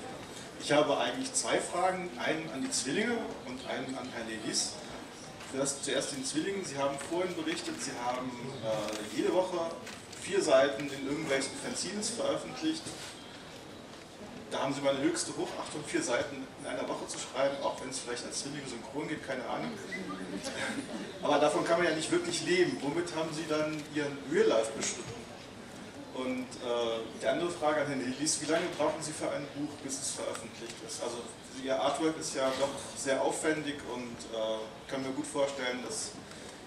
[0.62, 4.74] Ich habe eigentlich zwei Fragen, einen an die Zwillinge und einen an Herrn Lelis.
[5.52, 6.64] Zuerst, zuerst den Zwillingen.
[6.64, 8.30] Sie haben vorhin berichtet, Sie haben
[8.62, 9.58] äh, jede Woche
[10.22, 12.82] vier Seiten in irgendwelchen Fanzines veröffentlicht.
[14.50, 17.80] Da haben Sie mal eine höchste Hochachtung, vier Seiten in einer Woche zu schreiben, auch
[17.80, 19.70] wenn es vielleicht als Zwillinge synchron geht, keine Ahnung.
[21.22, 22.76] Aber davon kann man ja nicht wirklich leben.
[22.80, 25.19] Womit haben Sie dann Ihren Real Life bestritten?
[26.14, 29.72] Und äh, die andere Frage an Herrn Hillis, wie lange brauchen Sie für ein Buch,
[29.82, 31.02] bis es veröffentlicht ist?
[31.02, 31.18] Also
[31.64, 36.12] Ihr Artwork ist ja doch sehr aufwendig und äh, kann mir gut vorstellen, dass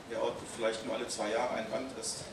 [0.10, 2.24] Ihr Output vielleicht nur alle zwei Jahre ein Band ist.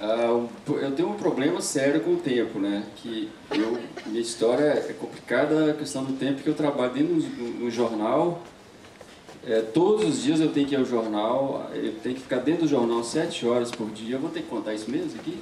[0.00, 2.86] Uh, eu tenho um problema sério com o tempo, né?
[2.96, 7.68] Que eu, minha história é complicada a questão do tempo que eu trabalho dentro do
[7.68, 8.40] jornal
[9.46, 12.62] É, todos os dias eu tenho que ir ao jornal, eu tenho que ficar dentro
[12.62, 14.16] do jornal sete horas por dia.
[14.16, 15.38] Eu vou ter que contar isso mesmo aqui?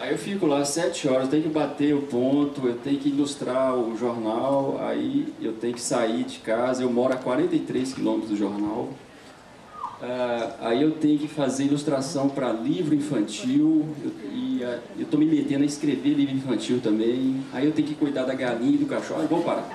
[0.00, 3.08] Aí eu fico lá sete horas, eu tenho que bater o ponto, eu tenho que
[3.08, 8.30] ilustrar o jornal, aí eu tenho que sair de casa, eu moro a 43 quilômetros
[8.30, 8.90] do jornal.
[10.00, 15.18] Uh, aí eu tenho que fazer ilustração para livro infantil, eu, e uh, eu estou
[15.18, 17.42] me metendo a escrever livro infantil também.
[17.52, 19.26] Aí eu tenho que cuidar da galinha e do cachorro.
[19.26, 19.68] Vou parar.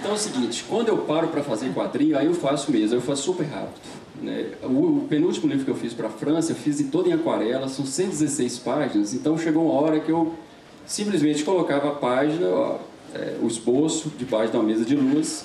[0.00, 3.02] Então é o seguinte, quando eu paro para fazer quadrinho, aí eu faço mesmo, eu
[3.02, 3.78] faço super rápido.
[4.22, 4.52] Né?
[4.62, 7.12] O, o, penúltimo livro que eu fiz para a França, eu fiz em todo em
[7.12, 10.34] aquarela, são 116 páginas, então chegou uma hora que eu
[10.86, 12.78] simplesmente colocava a página, ó,
[13.14, 15.44] é, o esboço debaixo de uma mesa de luz,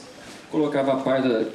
[0.50, 1.50] colocava a página,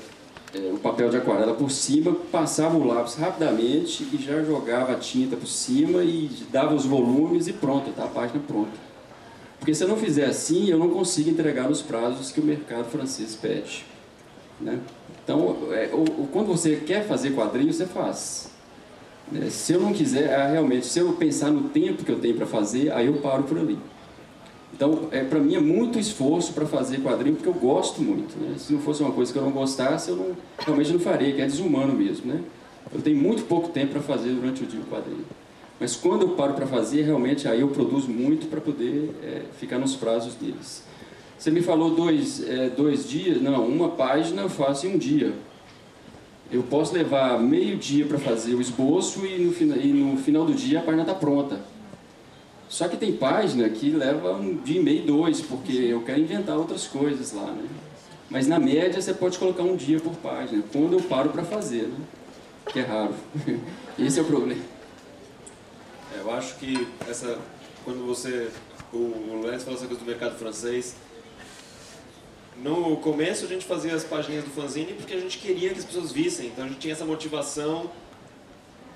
[0.55, 4.97] é, o papel de aquarela por cima, passava o lápis rapidamente e já jogava a
[4.97, 8.90] tinta por cima e dava os volumes e pronto, tá a página pronta.
[9.61, 12.87] Porque se eu não fizer assim, eu não consigo entregar nos prazos que o mercado
[12.87, 13.85] francês pede.
[14.59, 14.81] Né?
[15.23, 18.51] Então, é, o, quando você quer fazer quadrinho, você faz.
[19.31, 19.51] Né?
[19.51, 22.47] Se eu não quiser, é, realmente, se eu pensar no tempo que eu tenho para
[22.47, 23.79] fazer, aí eu paro por ali.
[24.73, 28.35] Então, é, para mim é muito esforço para fazer quadrinho, porque eu gosto muito.
[28.39, 28.55] Né?
[28.57, 31.43] Se não fosse uma coisa que eu não gostasse, eu não, realmente não faria, que
[31.43, 32.33] é desumano mesmo.
[32.33, 32.41] Né?
[32.95, 35.25] Eu tenho muito pouco tempo para fazer durante o dia o quadrinho.
[35.81, 39.79] Mas quando eu paro para fazer, realmente aí eu produzo muito para poder é, ficar
[39.79, 40.85] nos prazos deles.
[41.39, 43.41] Você me falou dois, é, dois dias?
[43.41, 45.33] Não, uma página eu faço em um dia.
[46.53, 50.53] Eu posso levar meio dia para fazer o esboço e no, e no, final do
[50.53, 51.61] dia a página está pronta.
[52.69, 56.59] Só que tem página que leva um dia e meio, dois, porque eu quero inventar
[56.59, 57.65] outras coisas lá, né?
[58.29, 61.85] Mas na média você pode colocar um dia por página, quando eu paro para fazer,
[61.85, 61.97] né?
[62.67, 63.15] Que é raro.
[63.99, 64.61] Esse é o problema.
[66.17, 67.39] Eu acho que essa,
[67.85, 68.51] quando você,
[68.93, 70.97] o, o Lance falou essa coisa do mercado francês,
[72.63, 75.85] no começo a gente fazia as páginas do fanzine porque a gente queria que as
[75.85, 77.91] pessoas vissem, então a gente tinha essa motivação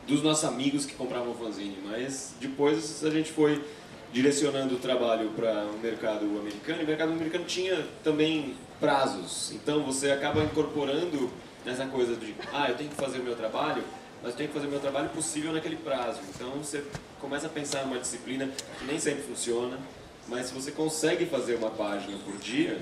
[0.06, 3.64] dos nossos amigos que compravam o fanzine, mas depois a gente foi
[4.12, 9.82] direcionando o trabalho para o mercado americano, e o mercado americano tinha também prazos, então
[9.82, 11.30] você acaba incorporando
[11.64, 13.82] nessa coisa de, ah, eu tenho que fazer o meu trabalho,
[14.24, 16.82] mas eu tenho que fazer o meu trabalho possível naquele prazo, então você
[17.20, 18.48] começa a pensar numa disciplina
[18.78, 19.78] que nem sempre funciona,
[20.26, 22.80] mas se você consegue fazer uma página por dia,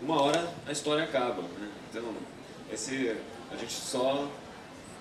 [0.00, 1.68] uma hora a história acaba, né?
[1.90, 2.02] Então,
[2.72, 3.14] esse,
[3.52, 4.26] a gente só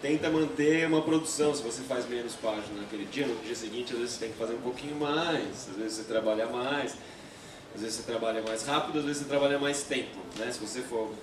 [0.02, 1.56] tenta manter uma produção.
[1.56, 4.38] Se você faz menos páginas naquele dia, no dia seguinte, às vezes você tem que
[4.38, 6.98] fazer um pouquinho mais, às vezes você trabalha mais,
[7.74, 10.18] às vezes você trabalha mais rápido, às vezes você trabalha mais tempo.
[10.38, 10.52] Né?
[10.52, 11.14] Se você for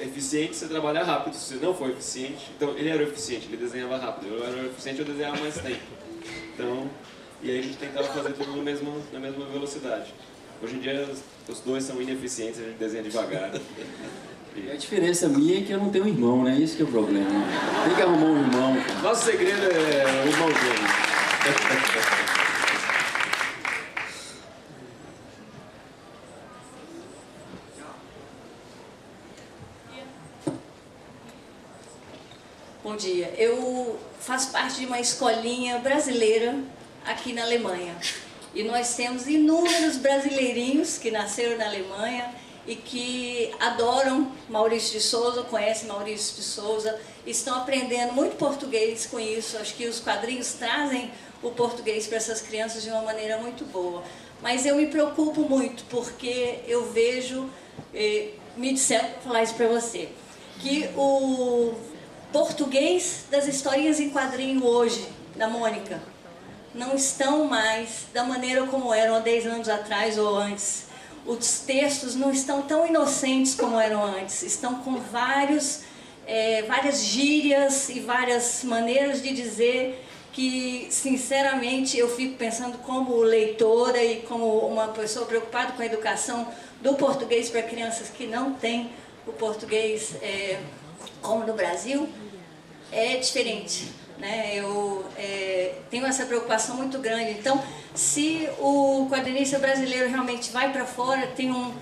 [0.00, 1.34] eficiente, você trabalha rápido.
[1.34, 4.34] Se você não for eficiente, então ele era eficiente, ele desenhava rápido.
[4.34, 5.82] Eu era eficiente, eu desenhava mais tempo.
[6.54, 6.90] Então,
[7.42, 10.12] e aí a gente tentava fazer tudo no mesmo, na mesma velocidade.
[10.62, 11.08] Hoje em dia
[11.48, 13.52] os dois são ineficientes, a gente desenha devagar.
[14.56, 16.56] E a diferença minha é que eu não tenho irmão, né?
[16.58, 17.30] Isso que é o problema.
[17.84, 18.76] Tem que arrumar um irmão.
[19.02, 22.08] Nosso segredo é o irmão gêmeo.
[32.98, 33.32] dia.
[33.38, 36.58] Eu faço parte de uma escolinha brasileira
[37.06, 37.96] aqui na Alemanha.
[38.54, 42.34] E nós temos inúmeros brasileirinhos que nasceram na Alemanha
[42.66, 49.18] e que adoram Maurício de Souza, conhecem Maurício de Souza, estão aprendendo muito português com
[49.18, 49.56] isso.
[49.56, 51.10] Acho que os quadrinhos trazem
[51.42, 54.02] o português para essas crianças de uma maneira muito boa.
[54.42, 57.48] Mas eu me preocupo muito porque eu vejo,
[57.94, 60.08] eh, me disseram falar isso para você,
[60.60, 61.74] que o
[62.32, 65.06] português das historinhas em quadrinho hoje,
[65.36, 66.00] da Mônica,
[66.74, 70.84] não estão mais da maneira como eram há 10 anos atrás ou antes.
[71.26, 75.80] Os textos não estão tão inocentes como eram antes, estão com vários,
[76.26, 84.02] é, várias gírias e várias maneiras de dizer que, sinceramente, eu fico pensando como leitora
[84.02, 86.46] e como uma pessoa preocupada com a educação
[86.80, 88.90] do português para crianças que não têm
[89.26, 90.60] o português é,
[91.20, 92.08] como no Brasil,
[92.92, 93.88] é diferente.
[94.18, 94.52] Né?
[94.56, 97.32] Eu é, tenho essa preocupação muito grande.
[97.32, 97.62] Então,
[97.94, 101.72] se o quadrinista brasileiro realmente vai para fora, tem um,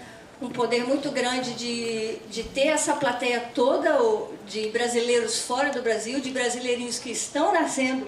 [0.40, 3.98] um poder muito grande de, de ter essa plateia toda
[4.46, 8.06] de brasileiros fora do Brasil, de brasileirinhos que estão nascendo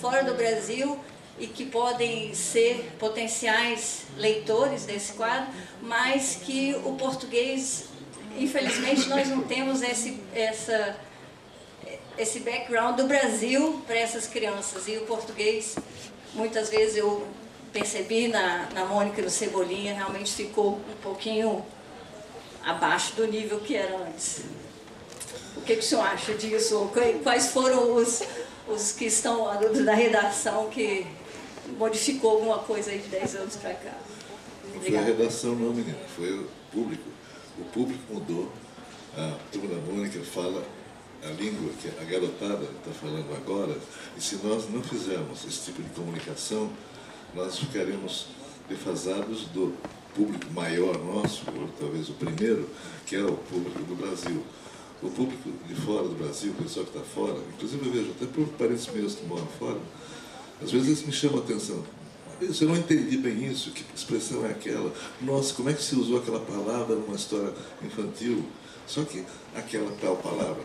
[0.00, 0.98] fora do Brasil
[1.38, 5.48] e que podem ser potenciais leitores desse quadro,
[5.80, 7.84] mas que o português,
[8.36, 10.96] infelizmente, nós não temos esse, essa
[12.18, 14.88] esse background do Brasil para essas crianças.
[14.88, 15.76] E o português,
[16.34, 17.26] muitas vezes eu
[17.72, 21.64] percebi na, na Mônica e no Cebolinha, realmente ficou um pouquinho
[22.64, 24.42] abaixo do nível que era antes.
[25.56, 26.90] O que, que o senhor acha disso?
[27.22, 28.22] Quais foram os,
[28.68, 29.44] os que estão
[29.84, 31.06] da redação que
[31.78, 33.94] modificou alguma coisa aí de 10 anos para cá?
[34.74, 37.04] Não foi a redação não, menina, foi o público.
[37.58, 38.52] O público mudou.
[39.16, 40.64] A turma da Mônica fala
[41.24, 43.76] a língua que a garotada está falando agora,
[44.16, 46.70] e se nós não fizermos esse tipo de comunicação,
[47.34, 48.26] nós ficaremos
[48.68, 49.74] defasados do
[50.14, 52.68] público maior nosso, ou talvez o primeiro,
[53.06, 54.42] que é o público do Brasil.
[55.00, 58.26] O público de fora do Brasil, o pessoal que está fora, inclusive eu vejo até
[58.26, 59.78] por parentes meus que moram fora,
[60.60, 61.84] às vezes eles me chamam a atenção.
[62.40, 64.92] Eu não entendi bem isso, que expressão é aquela?
[65.20, 67.52] Nossa, como é que se usou aquela palavra numa história
[67.84, 68.44] infantil?
[68.86, 69.24] Só que
[69.54, 70.62] aquela tal palavra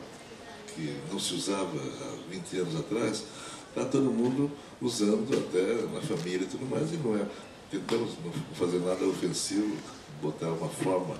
[0.76, 3.24] que não se usava há 20 anos atrás,
[3.70, 4.52] está todo mundo
[4.82, 7.26] usando até na família e tudo mais, e não é.
[7.72, 9.76] Tentamos não fazer nada ofensivo,
[10.22, 11.16] botar uma forma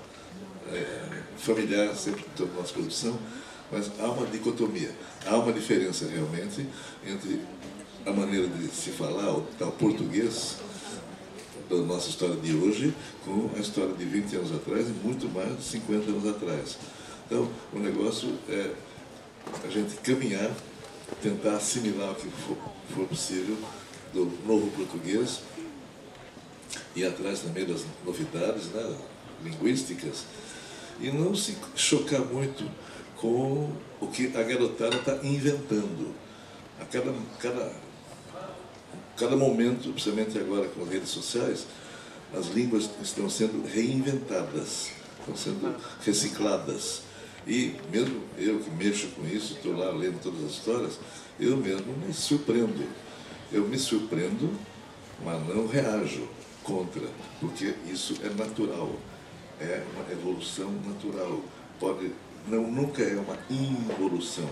[0.72, 3.18] é, familiar sempre toda a nossa produção,
[3.72, 4.94] mas há uma dicotomia,
[5.26, 6.66] há uma diferença realmente
[7.04, 7.40] entre
[8.06, 10.58] a maneira de se falar, o tal português,
[11.68, 12.94] da nossa história de hoje
[13.24, 16.78] com a história de 20 anos atrás e muito mais de 50 anos atrás.
[17.26, 18.70] Então, o negócio é
[19.64, 20.50] a gente caminhar,
[21.22, 22.56] tentar assimilar o que for,
[22.94, 23.56] for possível
[24.12, 25.40] do novo português,
[26.94, 28.96] ir atrás também das novidades né,
[29.42, 30.24] linguísticas,
[31.00, 32.70] e não se chocar muito
[33.16, 36.14] com o que a garotada está inventando.
[36.80, 37.72] A cada, cada
[39.16, 41.66] cada momento, principalmente agora com as redes sociais,
[42.36, 44.90] as línguas estão sendo reinventadas,
[45.20, 47.02] estão sendo recicladas.
[47.46, 50.98] E mesmo eu que mexo com isso, estou lá lendo todas as histórias,
[51.38, 52.88] eu mesmo me surpreendo.
[53.52, 54.50] Eu me surpreendo,
[55.24, 56.26] mas não reajo
[56.62, 57.02] contra,
[57.40, 58.90] porque isso é natural,
[59.60, 61.40] é uma evolução natural.
[61.78, 62.10] Pode,
[62.48, 64.48] não, nunca é uma involução.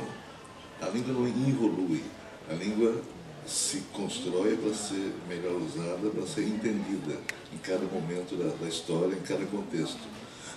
[0.81, 2.02] A língua não evolui,
[2.48, 3.01] a língua
[3.47, 7.19] se constrói para ser melhor usada, para ser entendida
[7.52, 9.98] em cada momento da, da história, em cada contexto.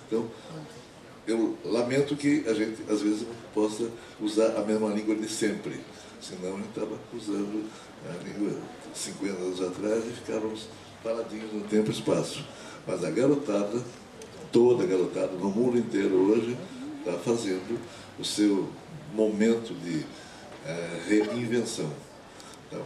[0.07, 0.29] Então,
[1.27, 3.89] eu lamento que a gente, às vezes, não possa
[4.19, 5.79] usar a mesma língua de sempre.
[6.21, 7.69] Senão, a gente estava usando
[8.07, 8.59] a língua
[8.93, 10.67] 50 anos atrás e ficávamos
[11.03, 12.45] paradinhos no tempo e espaço.
[12.85, 13.81] Mas a garotada,
[14.51, 16.57] toda a garotada, no mundo inteiro hoje,
[16.99, 17.79] está fazendo
[18.19, 18.69] o seu
[19.13, 20.05] momento de
[20.65, 21.91] é, reinvenção.
[22.67, 22.81] Então,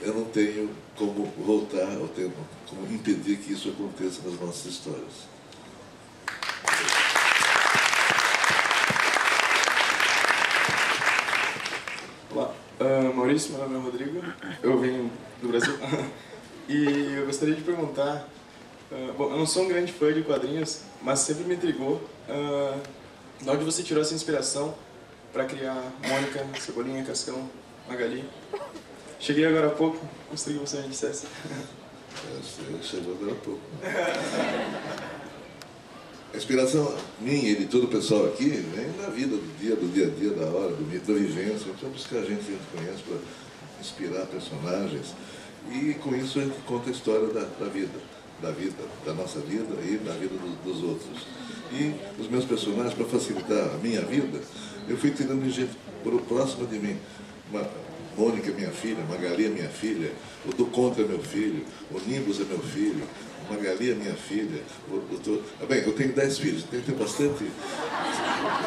[0.00, 2.32] eu não tenho como voltar, ou tenho
[2.68, 5.36] como impedir que isso aconteça nas nossas histórias.
[12.34, 14.22] Olá, uh, Maurício, meu nome é Rodrigo,
[14.62, 15.10] eu venho
[15.42, 15.74] do Brasil
[16.70, 18.28] e eu gostaria de perguntar,
[18.92, 21.94] uh, bom, eu não sou um grande fã de quadrinhos, mas sempre me intrigou
[22.28, 22.80] uh,
[23.42, 24.76] de onde você tirou essa inspiração
[25.32, 25.74] para criar
[26.06, 27.50] Mônica, Cebolinha, Cascão,
[27.88, 28.24] Magali.
[29.18, 31.26] Cheguei agora há pouco, gostaria que você me dissesse.
[32.32, 33.60] Você chegou agora há pouco.
[36.36, 39.90] A inspiração minha e de todo o pessoal aqui vem da vida, do dia, do
[39.90, 41.70] dia a dia, da hora, do, da vivência.
[41.70, 43.16] Então buscar gente que a gente conhece para
[43.80, 45.14] inspirar personagens.
[45.72, 47.98] E com isso a gente conta a história da, da vida,
[48.42, 51.26] da vida, da nossa vida e da vida do, dos outros.
[51.72, 54.38] E os meus personagens, para facilitar a minha vida,
[54.86, 55.74] eu fui tirando gente
[56.28, 56.98] próxima de mim.
[57.50, 57.66] Uma,
[58.16, 60.10] Mônica é minha filha, Magali é minha filha,
[60.46, 63.02] o do Contra é meu filho, o Nimbus é meu filho,
[63.50, 64.62] Magali é minha filha.
[64.90, 65.66] O, o, tô...
[65.66, 67.44] bem, eu tenho dez filhos, tenho ter bastante,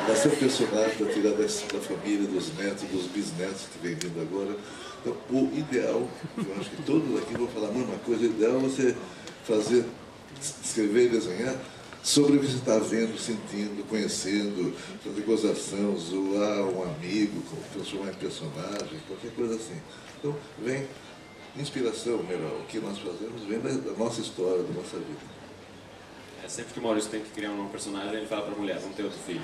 [0.08, 4.56] bastante personagem para tirar desse, da família, dos netos, dos bisnetos que vem vindo agora.
[5.02, 6.08] Então, o ideal,
[6.38, 8.96] eu acho que todos aqui vão falar a mesma coisa, o ideal é você
[9.46, 9.86] fazer,
[10.64, 11.56] escrever e desenhar
[12.04, 14.74] sobre o que você está vendo, sentindo, conhecendo,
[15.04, 17.44] fazer gozação, zoar um amigo,
[17.74, 19.80] transformar em personagem, qualquer coisa assim.
[20.20, 20.86] Então, vem
[21.58, 25.20] inspiração, melhor, o que nós fazemos vem da, da nossa história, da nossa vida.
[26.44, 28.80] É, sempre que o Maurício tem que criar um personagem, ele fala para a mulher,
[28.80, 29.42] vamos ter outro filho.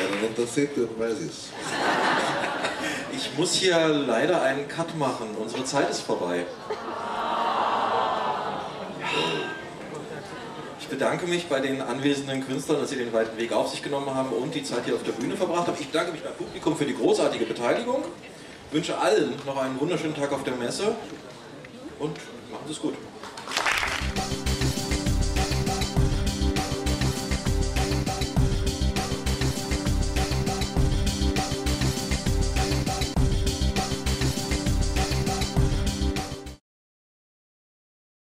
[0.00, 1.52] Ela não está aceitando mais isso.
[3.12, 5.36] Ich muss hier leider einen Cut machen.
[5.38, 6.46] Unsere Zeit ist vorbei.
[10.84, 14.14] Ich bedanke mich bei den anwesenden Künstlern, dass sie den weiten Weg auf sich genommen
[14.14, 15.78] haben und die Zeit hier auf der Bühne verbracht haben.
[15.80, 18.02] Ich bedanke mich beim Publikum für die großartige Beteiligung.
[18.68, 20.94] Ich wünsche allen noch einen wunderschönen Tag auf der Messe
[21.98, 22.18] und
[22.50, 22.92] machen Sie es gut.